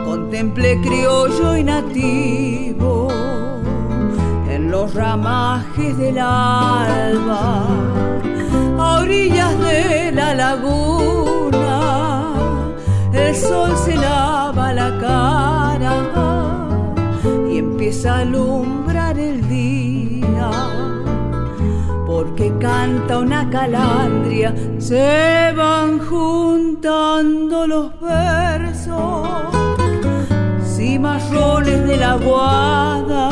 contemple 0.05 0.81
criollo 0.81 1.57
y 1.57 1.65
nativo 1.65 3.09
en 4.49 4.71
los 4.71 4.95
ramajes 4.95 5.99
del 5.99 6.19
alba, 6.19 7.67
a 8.79 9.01
orillas 9.01 9.59
de 9.59 10.13
la 10.13 10.35
laguna, 10.35 11.81
el 13.13 13.35
sol 13.35 13.77
se 13.77 13.97
lava 13.97 14.73
la 14.73 14.97
cara 15.01 15.95
y 17.51 17.59
empieza 17.59 18.19
a 18.19 18.21
alumbrar 18.21 19.19
el 19.19 19.49
día 19.49 20.51
porque 22.23 22.53
canta 22.61 23.19
una 23.19 23.51
calandria, 23.51 24.55
se 24.79 25.53
van 25.57 25.99
juntando 25.99 27.67
los 27.67 28.01
versos, 28.01 29.29
cimarrones 30.63 31.89
de 31.89 31.97
la 31.97 32.15
guada, 32.15 33.25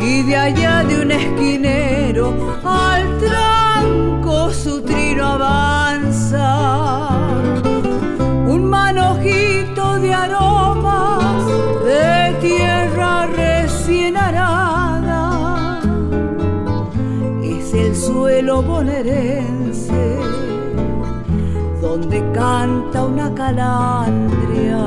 y 0.00 0.22
de 0.22 0.36
allá 0.36 0.84
de 0.84 1.02
un 1.02 1.10
esquinero 1.10 2.56
al 2.64 3.18
tranco 3.18 4.52
su 4.52 4.80
trino 4.82 5.26
avanza, 5.26 7.11
canta 22.92 23.04
una 23.04 23.34
calandria. 23.34 24.78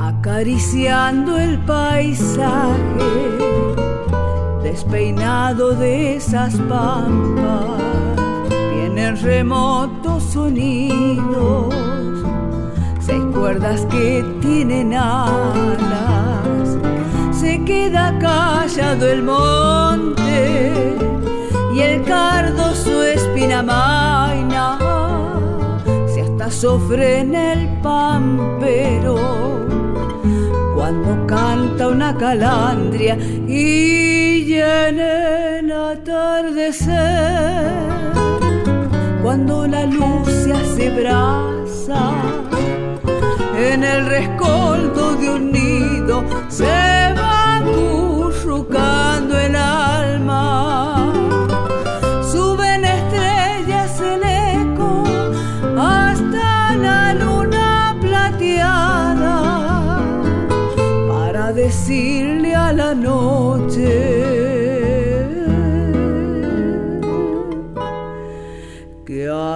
Acariciando 0.00 1.38
el 1.38 1.58
paisaje 1.60 2.70
despeinado 4.62 5.74
de 5.74 6.16
esas 6.16 6.56
pampas, 6.68 7.99
remotos 9.22 10.22
sonidos, 10.22 11.74
seis 13.00 13.22
cuerdas 13.32 13.86
que 13.86 14.24
tienen 14.40 14.94
alas, 14.94 16.78
se 17.32 17.62
queda 17.64 18.18
callado 18.18 19.06
el 19.06 19.22
monte 19.22 20.72
y 21.74 21.80
el 21.80 22.02
cardo 22.04 22.74
su 22.74 23.02
espina 23.02 23.62
maina, 23.62 24.78
se 26.12 26.22
hasta 26.22 26.50
sofre 26.50 27.20
en 27.20 27.34
el 27.34 27.68
pampero 27.82 29.40
cuando 30.74 31.26
canta 31.26 31.88
una 31.88 32.16
calandria 32.16 33.16
y 33.46 34.54
en 34.54 34.98
el 34.98 35.70
atardecer, 35.70 36.90
cuando 39.30 39.64
la 39.64 39.86
luz 39.86 40.26
se 40.26 40.52
hace 40.52 40.90
brasa, 40.90 42.10
en 43.56 43.84
el 43.84 44.06
rescoldo 44.06 45.14
de 45.14 45.30
un 45.30 45.52
nido 45.52 46.24
se 46.48 46.64
va 47.16 47.58
acurrucando 47.58 49.38
el 49.38 49.54
alma. 49.54 49.89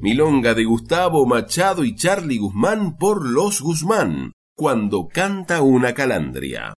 Milonga 0.01 0.55
de 0.55 0.64
Gustavo 0.64 1.26
Machado 1.26 1.84
y 1.84 1.95
Charlie 1.95 2.39
Guzmán 2.39 2.97
por 2.97 3.28
Los 3.28 3.61
Guzmán, 3.61 4.32
cuando 4.55 5.09
canta 5.09 5.61
una 5.61 5.93
calandria. 5.93 6.72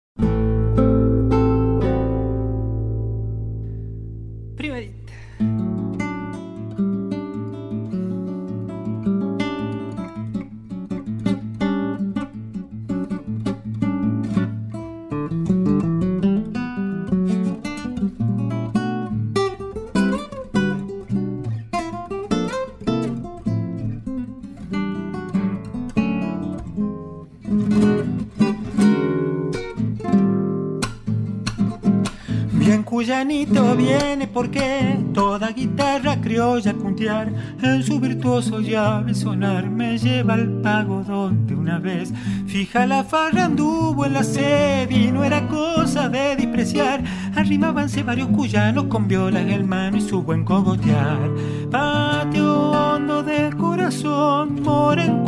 Cuyanito 33.08 33.74
viene 33.78 34.28
porque 34.28 35.00
toda 35.14 35.52
guitarra 35.52 36.20
criolla 36.20 36.74
cuntear 36.74 37.32
en 37.62 37.82
su 37.82 38.02
virtuoso 38.02 38.60
llave 38.60 39.16
sonar 39.16 39.70
me 39.70 39.98
lleva 39.98 40.34
al 40.34 40.50
pago 40.62 41.06
donde 41.08 41.56
una 41.56 41.80
vez 41.80 42.12
fija 42.48 42.86
la 42.86 43.06
farra 43.06 43.46
anduvo 43.46 44.06
en 44.06 44.12
la 44.12 44.24
sed 44.24 44.90
y 44.90 45.10
no 45.10 45.24
era 45.24 45.48
cosa 45.48 46.10
de 46.10 46.36
despreciar 46.36 47.02
arrimábanse 47.34 48.04
varios 48.04 48.28
cuyanos 48.28 48.88
con 48.88 49.08
violas 49.08 49.46
en 49.48 49.70
mano 49.70 49.96
y 49.96 50.02
su 50.02 50.22
buen 50.22 50.44
cogotear 50.44 51.32
patio 51.72 52.72
hondo 52.72 53.24
del 53.24 53.56
corazón 53.56 54.62
mora 54.64 55.06
en 55.06 55.26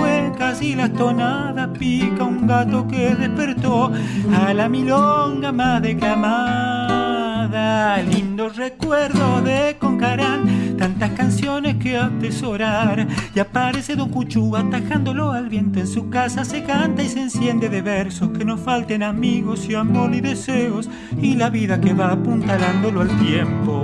y 0.62 0.76
las 0.76 0.92
tonadas 0.94 1.70
pica 1.78 2.24
un 2.24 2.48
gato 2.48 2.88
que 2.88 3.16
despertó 3.16 3.92
a 4.34 4.54
la 4.54 4.68
milonga 4.68 5.52
más 5.52 5.82
declamada. 5.82 6.99
Lindo 7.48 8.50
recuerdo 8.50 9.42
de 9.42 9.78
Concarán, 9.80 10.76
tantas 10.78 11.12
canciones 11.12 11.78
que 11.78 11.98
atesorar. 11.98 13.08
Y 13.34 13.40
aparece 13.40 13.96
Don 13.96 14.10
Cuchú 14.10 14.56
atajándolo 14.58 15.32
al 15.32 15.48
viento 15.48 15.80
en 15.80 15.88
su 15.88 16.10
casa, 16.10 16.44
se 16.44 16.64
canta 16.64 17.02
y 17.02 17.08
se 17.08 17.22
enciende 17.22 17.70
de 17.70 17.82
versos. 17.82 18.30
Que 18.38 18.44
no 18.44 18.58
falten 18.58 19.04
amigos 19.04 19.68
y 19.70 19.76
amor 19.76 20.14
y 20.14 20.22
deseos, 20.22 20.90
y 21.22 21.36
la 21.36 21.50
vida 21.50 21.80
que 21.80 21.94
va 21.94 22.12
apuntalándolo 22.12 23.02
al 23.02 23.20
tiempo. 23.20 23.84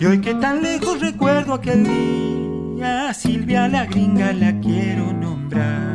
Y 0.00 0.04
hoy 0.04 0.20
que 0.20 0.34
tan 0.34 0.62
lejos 0.62 1.00
recuerdo 1.00 1.54
aquel 1.54 1.84
día, 1.84 3.14
Silvia 3.14 3.68
la 3.68 3.86
gringa 3.86 4.32
la 4.32 4.58
quiero 4.60 5.12
nombrar. 5.12 5.87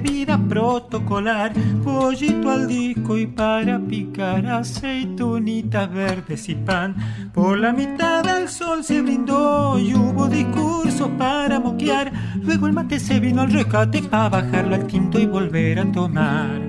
Bebida 0.00 0.38
protocolar, 0.38 1.52
pollito 1.84 2.50
al 2.50 2.66
disco 2.66 3.16
y 3.16 3.26
para 3.26 3.78
picar 3.78 4.46
aceitunitas 4.46 5.92
verdes 5.92 6.48
y 6.48 6.54
pan. 6.54 6.94
Por 7.34 7.58
la 7.58 7.72
mitad 7.72 8.24
del 8.24 8.48
sol 8.48 8.82
se 8.82 9.02
brindó 9.02 9.78
y 9.78 9.94
hubo 9.94 10.26
discursos 10.26 11.08
para 11.18 11.60
moquear. 11.60 12.12
Luego 12.42 12.66
el 12.66 12.72
mate 12.72 12.98
se 12.98 13.20
vino 13.20 13.42
al 13.42 13.52
rescate 13.52 14.02
para 14.02 14.30
bajarlo 14.30 14.74
al 14.74 14.86
quinto 14.86 15.18
y 15.20 15.26
volver 15.26 15.80
a 15.80 15.92
tomar. 15.92 16.60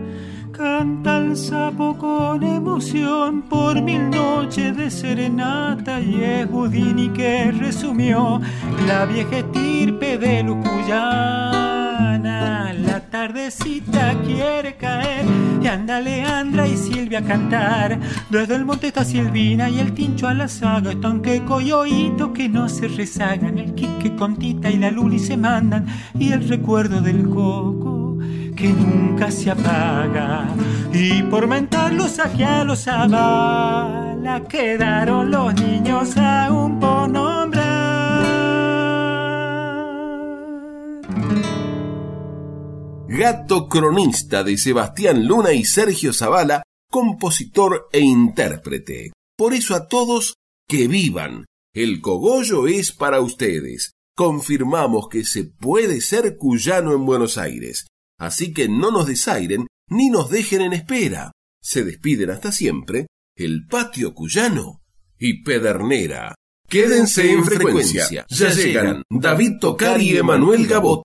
Canta 0.51 1.17
el 1.17 1.37
sapo 1.37 1.97
con 1.97 2.43
emoción 2.43 3.43
por 3.43 3.81
mil 3.81 4.09
noches 4.09 4.75
de 4.75 4.91
serenata 4.91 6.01
y 6.01 6.21
es 6.21 6.47
Houdini 6.49 7.09
que 7.09 7.51
resumió 7.51 8.41
la 8.85 9.05
vieja 9.05 9.37
estirpe 9.37 10.17
de 10.17 10.43
Lucuyana. 10.43 11.60
Tardecita 13.11 14.15
quiere 14.25 14.77
caer 14.77 15.25
y 15.61 15.67
anda 15.67 15.99
Leandra 15.99 16.65
y 16.65 16.77
Silvia 16.77 17.19
a 17.19 17.21
cantar. 17.21 17.99
Desde 18.29 18.55
el 18.55 18.63
monte 18.63 18.87
está 18.87 19.03
Silvina 19.03 19.69
y 19.69 19.81
el 19.81 19.93
tincho 19.93 20.29
a 20.29 20.33
la 20.33 20.47
saga. 20.47 20.91
Están 20.91 21.21
que 21.21 21.43
coyoito 21.43 22.31
que 22.31 22.47
no 22.47 22.69
se 22.69 22.87
rezagan. 22.87 23.57
El 23.57 23.75
quique 23.75 24.15
con 24.15 24.37
Tita 24.37 24.69
y 24.71 24.77
la 24.77 24.91
Luli 24.91 25.19
se 25.19 25.35
mandan 25.35 25.87
y 26.17 26.31
el 26.31 26.47
recuerdo 26.47 27.01
del 27.01 27.27
coco 27.27 28.17
que 28.55 28.69
nunca 28.69 29.29
se 29.29 29.51
apaga. 29.51 30.47
Y 30.93 31.21
por 31.23 31.47
mentarlos 31.47 32.17
aquí 32.17 32.43
a 32.43 32.63
los 32.63 32.87
avala, 32.87 34.41
quedaron 34.47 35.31
los 35.31 35.53
niños 35.55 36.15
aún 36.15 36.79
por 36.79 37.09
nombrar. 37.09 37.60
Gato 43.13 43.67
cronista 43.67 44.43
de 44.43 44.57
Sebastián 44.57 45.25
Luna 45.27 45.53
y 45.53 45.65
Sergio 45.65 46.13
Zavala, 46.13 46.63
compositor 46.89 47.89
e 47.91 47.99
intérprete. 47.99 49.11
Por 49.37 49.53
eso 49.53 49.75
a 49.75 49.87
todos, 49.87 50.35
que 50.67 50.87
vivan. 50.87 51.45
El 51.73 52.01
cogollo 52.01 52.67
es 52.67 52.91
para 52.91 53.21
ustedes. 53.21 53.91
Confirmamos 54.15 55.07
que 55.09 55.23
se 55.23 55.45
puede 55.45 56.01
ser 56.01 56.37
cuyano 56.37 56.93
en 56.93 57.05
Buenos 57.05 57.37
Aires 57.37 57.85
así 58.21 58.53
que 58.53 58.69
no 58.69 58.91
nos 58.91 59.07
desairen 59.07 59.67
ni 59.89 60.09
nos 60.09 60.29
dejen 60.29 60.61
en 60.61 60.73
espera. 60.73 61.31
Se 61.61 61.83
despiden 61.83 62.29
hasta 62.29 62.51
siempre 62.51 63.07
el 63.35 63.65
patio 63.67 64.13
cuyano 64.13 64.81
y 65.17 65.43
Pedernera. 65.43 66.35
Quédense 66.69 67.31
en 67.31 67.43
frecuencia. 67.43 68.25
Ya 68.29 68.49
llegan 68.49 69.03
David 69.09 69.53
Tocar 69.59 70.01
y 70.01 70.15
Emanuel 70.15 70.67
Gabot 70.67 70.99